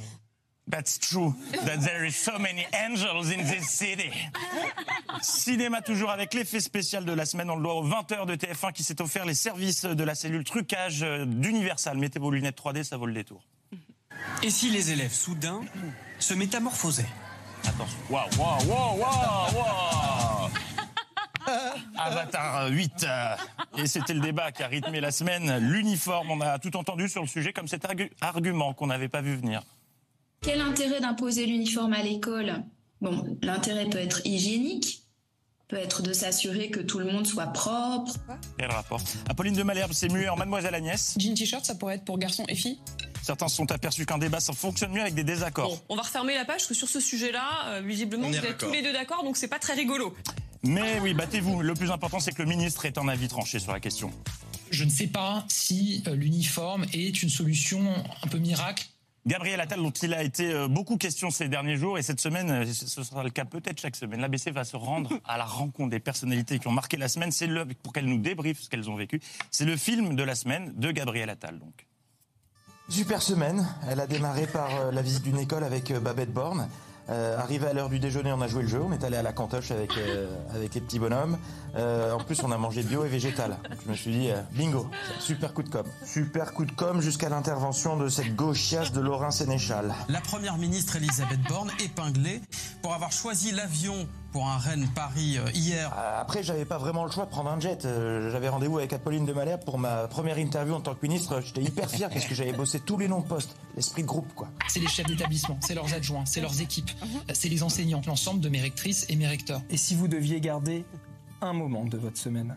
[0.70, 1.34] That's true,
[1.66, 4.12] that there is so many angels in this city.
[5.22, 7.50] Cinéma toujours avec l'effet spécial de la semaine.
[7.50, 10.44] On le doit aux 20h de TF1 qui s'est offert les services de la cellule
[10.44, 11.98] trucage d'Universal.
[11.98, 13.42] Mettez vos lunettes 3D, ça vaut le détour.
[14.44, 15.62] Et si les élèves soudain
[16.20, 17.10] se métamorphosaient?
[17.68, 17.98] Attention.
[18.10, 20.50] Waouh, waouh, waouh, waouh, waouh
[21.98, 23.04] Avatar 8.
[23.04, 23.36] euh,
[23.78, 25.58] Et c'était le débat qui a rythmé la semaine.
[25.72, 29.22] L'uniforme, on a tout entendu sur le sujet comme cet argu- argument qu'on n'avait pas
[29.22, 29.64] vu venir.
[30.42, 32.64] Quel intérêt d'imposer l'uniforme à l'école?
[33.02, 35.04] Bon, l'intérêt peut être hygiénique,
[35.68, 38.14] peut être de s'assurer que tout le monde soit propre.
[38.58, 39.02] Quel rapport?
[39.30, 41.16] Apolline de Malherbe s'est muée en Mademoiselle Agnès.
[41.18, 42.80] Jean t-shirt, ça pourrait être pour garçons et filles?
[43.22, 45.84] Certains se sont aperçus qu'un débat ça fonctionne mieux avec des désaccords.
[45.90, 48.58] On va refermer la page parce que sur ce sujet-là, euh, visiblement, On vous êtes
[48.58, 50.16] tous les deux d'accord, donc c'est pas très rigolo.
[50.64, 51.62] Mais oui, battez-vous.
[51.62, 54.12] Le plus important, c'est que le ministre ait un avis tranché sur la question.
[54.72, 57.82] Je ne sais pas si euh, l'uniforme est une solution
[58.24, 58.88] un peu miracle.
[59.26, 62.50] Gabriel Attal, dont il a été euh, beaucoup question ces derniers jours, et cette semaine,
[62.50, 65.90] euh, ce sera le cas peut-être chaque semaine, l'ABC va se rendre à la rencontre
[65.90, 67.32] des personnalités qui ont marqué la semaine.
[67.32, 69.22] C'est le, pour qu'elles nous débriefent ce qu'elles ont vécu.
[69.52, 71.86] C'est le film de la semaine de Gabriel Attal, donc.
[72.88, 73.68] Super semaine.
[73.88, 76.68] Elle a démarré par euh, la visite d'une école avec Babette Borne.
[77.10, 78.82] Euh, arrivé à l'heure du déjeuner, on a joué le jeu.
[78.82, 81.38] On est allé à la cantoche avec, euh, avec les petits bonhommes.
[81.76, 83.58] Euh, en plus, on a mangé bio et végétal.
[83.70, 84.88] Donc, je me suis dit, euh, bingo,
[85.20, 85.86] super coup de com.
[86.06, 89.94] Super coup de com jusqu'à l'intervention de cette gauchiasse de Laurent Sénéchal.
[90.08, 92.42] La première ministre Elisabeth Borne épinglée
[92.82, 95.92] pour avoir choisi l'avion pour un Rennes-Paris euh, hier.
[96.20, 97.86] Après, j'avais pas vraiment le choix de prendre un jet.
[97.86, 101.42] Euh, J'avais rendez-vous avec Apolline de Malherbe pour ma première interview en tant que ministre.
[101.42, 103.56] J'étais hyper fier parce que j'avais bossé tous les noms de postes.
[103.76, 104.48] L'esprit de groupe, quoi.
[104.68, 106.92] C'est les chefs d'établissement, c'est leurs adjoints, c'est leurs équipes,
[107.34, 109.62] c'est les enseignants, l'ensemble de mes rectrices et mes recteurs.
[109.70, 110.86] Et si vous deviez garder
[111.42, 112.56] un moment de votre semaine?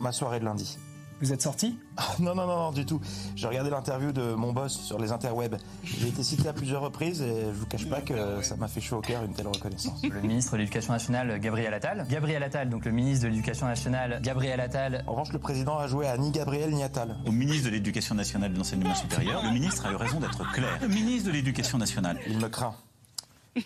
[0.00, 0.78] Ma soirée de lundi.
[1.20, 1.78] Vous êtes sorti?
[2.20, 3.00] Non, non, non, non, du tout.
[3.34, 5.56] J'ai regardé l'interview de mon boss sur les interwebs.
[5.82, 8.80] J'ai été cité à plusieurs reprises et je vous cache pas que ça m'a fait
[8.80, 10.00] chaud au cœur une telle reconnaissance.
[10.02, 12.06] Le ministre de l'Éducation nationale, Gabriel Attal.
[12.08, 15.02] Gabriel Attal, donc le ministre de l'Éducation nationale, Gabriel Attal.
[15.06, 17.16] En revanche, le président a joué à ni Gabriel ni Attal.
[17.26, 20.52] Au ministre de l'Éducation nationale et de l'Enseignement supérieur, le ministre a eu raison d'être
[20.52, 20.78] clair.
[20.80, 22.18] Le ministre de l'Éducation nationale.
[22.28, 22.74] Il me craint.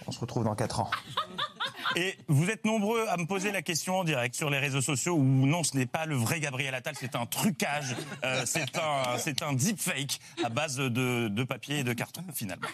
[0.07, 0.90] On se retrouve dans 4 ans.
[1.97, 5.14] Et vous êtes nombreux à me poser la question en direct sur les réseaux sociaux
[5.14, 9.18] où non, ce n'est pas le vrai Gabriel Attal, c'est un trucage, euh, c'est un,
[9.18, 12.68] c'est un deepfake à base de, de papier et de carton finalement.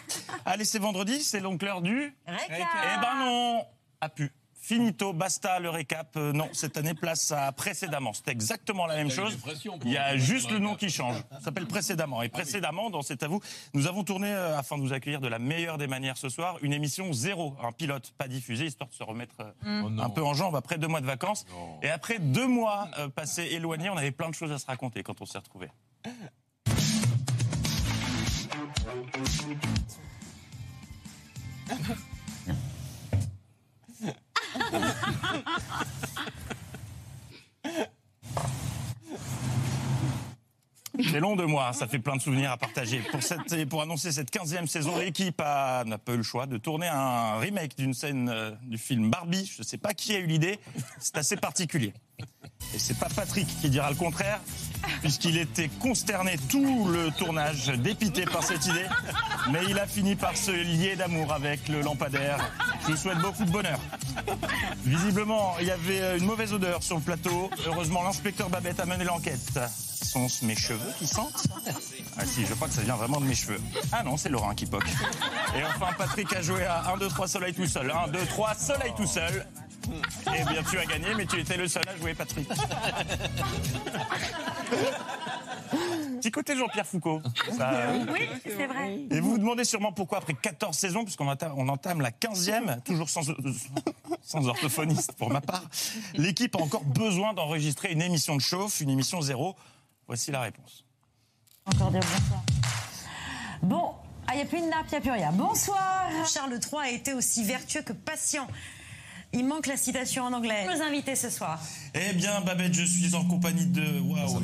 [0.45, 2.15] Allez, c'est vendredi, c'est donc l'heure du.
[2.25, 2.67] Récap.
[2.85, 3.65] Eh ben non,
[3.99, 4.31] a pu.
[4.69, 6.15] Finito, basta, le récap.
[6.15, 8.13] Euh, non, cette année, place à précédemment.
[8.13, 9.35] C'est exactement la même chose.
[9.83, 11.15] Il y a juste le nom qui change.
[11.31, 12.21] Ça s'appelle précédemment.
[12.21, 13.41] Et précédemment, dans C'est à vous,
[13.73, 16.57] nous avons tourné, euh, afin de vous accueillir de la meilleure des manières ce soir,
[16.61, 19.99] une émission zéro, un pilote pas diffusé, histoire de se remettre euh, Mm.
[19.99, 21.47] Oh un peu en jambe après deux mois de vacances.
[21.81, 25.01] Et après deux mois euh, passés éloignés, on avait plein de choses à se raconter
[25.01, 25.71] quand on s'est retrouvés.
[41.11, 43.01] C'est long de mois, ça fait plein de souvenirs à partager.
[43.69, 47.77] Pour, annoncer cette 15e saison, l'équipe n'a pas eu le choix de tourner un remake
[47.77, 49.45] d'une scène euh, du film Barbie.
[49.45, 50.59] Je ne sais pas qui a eu l'idée,
[50.99, 51.93] c'est assez particulier.
[52.73, 54.39] Et c'est pas Patrick qui dira le contraire,
[55.01, 58.85] puisqu'il était consterné tout le tournage, dépité par cette idée.
[59.51, 62.37] Mais il a fini par se lier d'amour avec le lampadaire.
[62.83, 63.79] Je vous souhaite beaucoup de bonheur.
[64.85, 67.49] Visiblement, il y avait une mauvaise odeur sur le plateau.
[67.65, 69.59] Heureusement, l'inspecteur Babette a mené l'enquête.
[70.03, 71.47] Sont-ce mes cheveux qui sentent
[72.17, 73.59] Ah si, je crois que ça vient vraiment de mes cheveux.
[73.91, 74.87] Ah non, c'est Laurent qui poque.
[75.55, 77.91] Et enfin, Patrick a joué à 1, 2, 3, soleil tout seul.
[77.91, 79.45] 1, 2, 3, soleil tout seul.
[79.91, 82.47] Eh bien, tu as gagné, mais tu étais le seul à jouer, Patrick.
[86.19, 87.21] Petit côté Jean-Pierre Foucault.
[87.57, 88.99] Ça- Oui, c'est vrai.
[89.09, 92.81] Et vous vous demandez sûrement pourquoi, après 14 saisons, puisqu'on entame, on entame la 15e,
[92.83, 93.21] toujours sans,
[94.21, 95.63] sans orthophoniste pour ma part,
[96.15, 99.55] l'équipe a encore besoin d'enregistrer une émission de chauffe, une émission zéro.
[100.07, 100.83] Voici la réponse.
[101.65, 102.43] Encore dire bonsoir.
[103.61, 103.91] Bon,
[104.27, 105.31] ah, il n'y a plus de nappe, il n'y a plus rien.
[105.31, 106.07] Bonsoir.
[106.31, 108.47] Charles III a été aussi vertueux que patient.
[109.31, 110.65] Il manque la citation en anglais.
[110.65, 111.59] Nos invités ce soir.
[111.93, 113.99] Eh bien, Babette, je suis en compagnie de.
[114.01, 114.41] Waouh,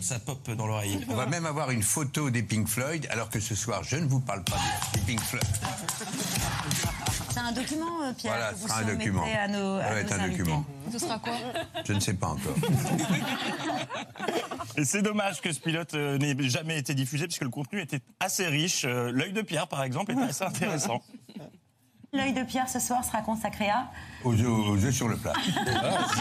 [0.00, 0.98] ça pop dans l'oreille.
[1.10, 4.06] On va même avoir une photo des Pink Floyd, alors que ce soir, je ne
[4.06, 4.56] vous parle pas
[4.94, 5.44] des Pink Floyd.
[7.30, 9.24] C'est un document, euh, Pierre, Voilà, que ce vous sera un document.
[9.24, 10.38] à nos, à Ça va nos être un invités.
[10.38, 10.64] document.
[10.92, 11.32] Ce sera quoi?
[11.84, 12.54] Je ne sais pas encore.
[14.76, 18.00] Et c'est dommage que ce pilote euh, n'ait jamais été diffusé, puisque le contenu était
[18.20, 18.84] assez riche.
[18.84, 21.02] Euh, L'œil de Pierre, par exemple, était assez intéressant.
[22.14, 23.90] L'œil de Pierre ce soir sera consacré à.
[24.22, 25.32] Aux œufs sur le plat.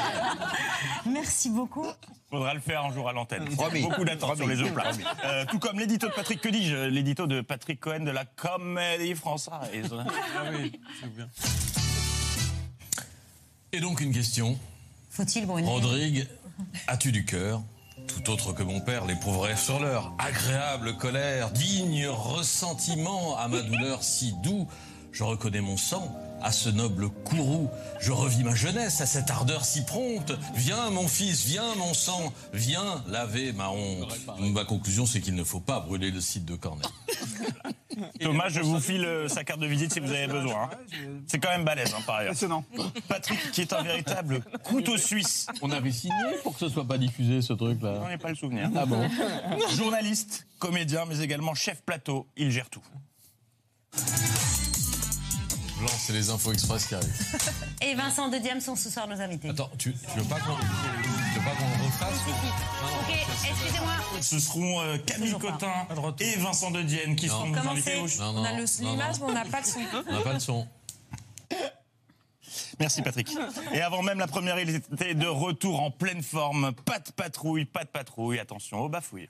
[1.06, 1.86] Merci beaucoup.
[2.32, 3.48] Faudra le faire un jour à l'antenne.
[3.50, 3.84] Promis.
[3.84, 4.91] Beaucoup d'attentes sur les œufs plats.
[5.24, 9.14] Euh, tout comme l'édito de Patrick, que dis-je L'édito de Patrick Cohen de la Comédie
[9.14, 9.94] Française.
[9.94, 11.28] Ah oui, c'est bien.
[13.72, 14.58] Et donc une question.
[15.12, 16.28] Faut-il brûler Rodrigue,
[16.88, 17.62] as-tu du cœur?
[18.08, 20.12] Tout autre que mon père l'éprouverait sur l'heure.
[20.18, 24.68] Agréable colère, digne ressentiment à ma douleur si doux.
[25.14, 27.70] Je reconnais mon sang à ce noble courroux.
[28.01, 30.34] Je revis ma jeunesse à cette ardeur si prompte.
[30.55, 34.14] Viens, mon fils, viens, mon sang, viens laver ma honte.
[34.39, 36.89] Ma conclusion, c'est qu'il ne faut pas brûler le site de Corneille.
[38.20, 40.64] Thomas, je vous file euh, sa carte de visite si vous avez besoin.
[40.64, 40.70] hein.
[41.28, 42.34] C'est quand même balèze, hein, par ailleurs.
[43.07, 45.45] Patrick, qui est un véritable couteau suisse.
[45.61, 47.99] On avait signé pour que ce soit pas diffusé ce truc-là.
[48.03, 48.70] On n'a pas le souvenir.
[48.76, 49.07] Ah bon
[49.78, 52.82] Journaliste, comédien, mais également chef plateau, il gère tout.
[55.84, 57.38] Blanc, c'est les infos express qui arrivent.
[57.82, 59.50] Et Vincent de Diam sont ce soir nos invités.
[59.50, 62.20] Attends, tu, tu veux pas qu'on tu veux pas qu'on le refasse
[63.02, 63.16] Ok,
[63.50, 63.94] excusez-moi.
[64.22, 65.74] Ce seront euh, Camille Cotin
[66.20, 67.34] et Vincent de Dienne qui Non.
[67.34, 67.98] seront nos Comment invités.
[68.20, 69.80] Non, non, On a l'image, mais on n'a pas le son.
[70.08, 70.68] On n'a pas le son.
[72.80, 73.30] Merci Patrick.
[73.74, 76.72] Et avant même la première, il était de retour en pleine forme.
[76.86, 78.40] Pas de patrouille, pas de patrouille.
[78.40, 79.30] Attention aux bafouilles.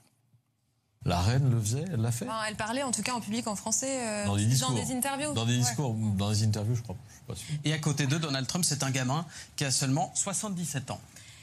[1.06, 3.46] La reine le faisait, elle l'a fait Enfin, elle parlait en tout cas en public
[3.46, 4.72] en français euh, Dans des discours.
[4.74, 5.32] des interviews.
[5.34, 5.58] Dans des Ouais.
[5.58, 6.96] discours, dans des interviews, je crois.
[7.08, 7.54] Je suis pas sûr.
[7.64, 9.26] Et à côté d'eux, Donald Trump, c'est un gamin
[9.56, 11.00] qui a seulement 77 ans.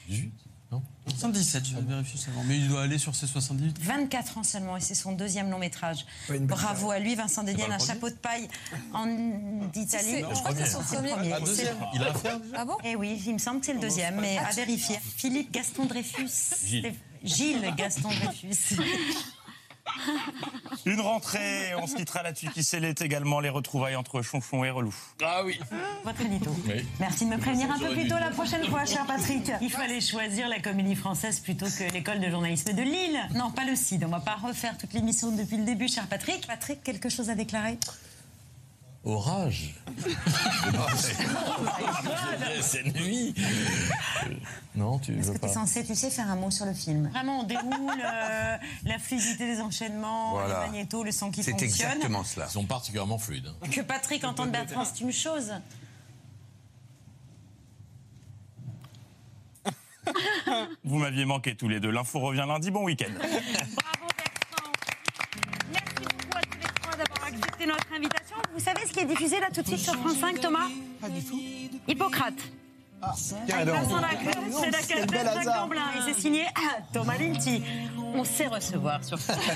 [0.10, 0.32] 18
[0.72, 2.44] Non 77, je vais vérifier seulement.
[2.46, 3.78] Mais il doit aller sur ses 78.
[3.82, 6.06] 24 ans seulement et c'est son deuxième long métrage.
[6.30, 8.48] Ouais, Bravo à lui, Vincent pas un chapeau de paille
[8.94, 11.12] en si, je crois que c'est son premier.
[11.34, 11.78] Ah, deuxième.
[11.94, 14.20] Il a un frère Ah bon Eh oui, il me semble que c'est le deuxième,
[14.20, 14.98] mais à vérifier.
[15.18, 16.30] Philippe Gaston Dreyfus.
[16.66, 16.94] Gilles.
[17.24, 18.78] Gilles Gaston Dreyfus.
[20.86, 24.94] Une rentrée, on se quittera là-dessus qui scellait également les retrouvailles entre Chonchon et Relou.
[25.24, 25.60] Ah oui.
[26.04, 26.52] Votre édito.
[27.00, 29.52] Merci de me prévenir un peu plus tôt la prochaine fois, cher Patrick.
[29.62, 33.20] Il fallait choisir la comédie française plutôt que l'école de journalisme de Lille.
[33.36, 34.04] Non, pas le CID.
[34.06, 36.48] On va pas refaire toute l'émission depuis le début, cher Patrick.
[36.48, 37.78] Patrick, quelque chose à déclarer?
[39.04, 39.74] Orage.
[42.62, 43.34] C'est nuit.
[44.76, 45.48] Non, tu veux que pas.
[45.48, 47.72] censé, tu sais, faire un mot sur le film Vraiment, on déroule
[48.04, 50.66] euh, la fluidité des enchaînements, Voilà.
[50.66, 51.70] les magnétos, le son qui C'est fonctionne.
[51.90, 52.46] exactement cela.
[52.48, 53.48] Ils sont particulièrement fluides.
[53.48, 53.68] hein.
[53.72, 55.52] Que Patrick entende Bertrand, c'est une chose.
[60.84, 61.92] Vous m'aviez manqué tous les deux.
[61.92, 62.72] L'info revient lundi.
[62.72, 63.12] Bon week-end.
[67.62, 68.36] accepté notre invitation.
[68.54, 70.68] Vous savez ce qui est diffusé là tout de suite sur France 5, Thomas?
[71.00, 71.40] Pas du tout.
[71.88, 72.34] Hippocrate.
[73.46, 73.74] tiens Avec.
[73.74, 75.62] Vincent Lacroix, Jacques hasard.
[75.62, 77.64] Gamblin et c'est signé ah, Thomas Linti.
[78.14, 79.56] On sait recevoir sur France 5.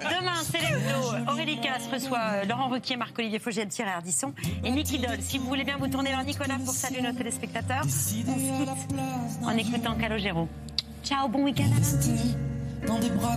[0.00, 1.30] Demain, c'est l'hebdo.
[1.30, 4.32] Aurélie Casse reçoit euh, Laurent Ruquier, Marc-Olivier Fogiel, Thierry Ardisson
[4.62, 5.20] et Niki Doll.
[5.20, 8.28] Si vous voulez bien vous tourner vers Nicolas pour saluer nos téléspectateurs, on se quitte
[9.42, 10.48] en écoutant Calogero.
[11.02, 12.36] Ciao, bon week-end à lundi.
[12.86, 13.36] dans des bras.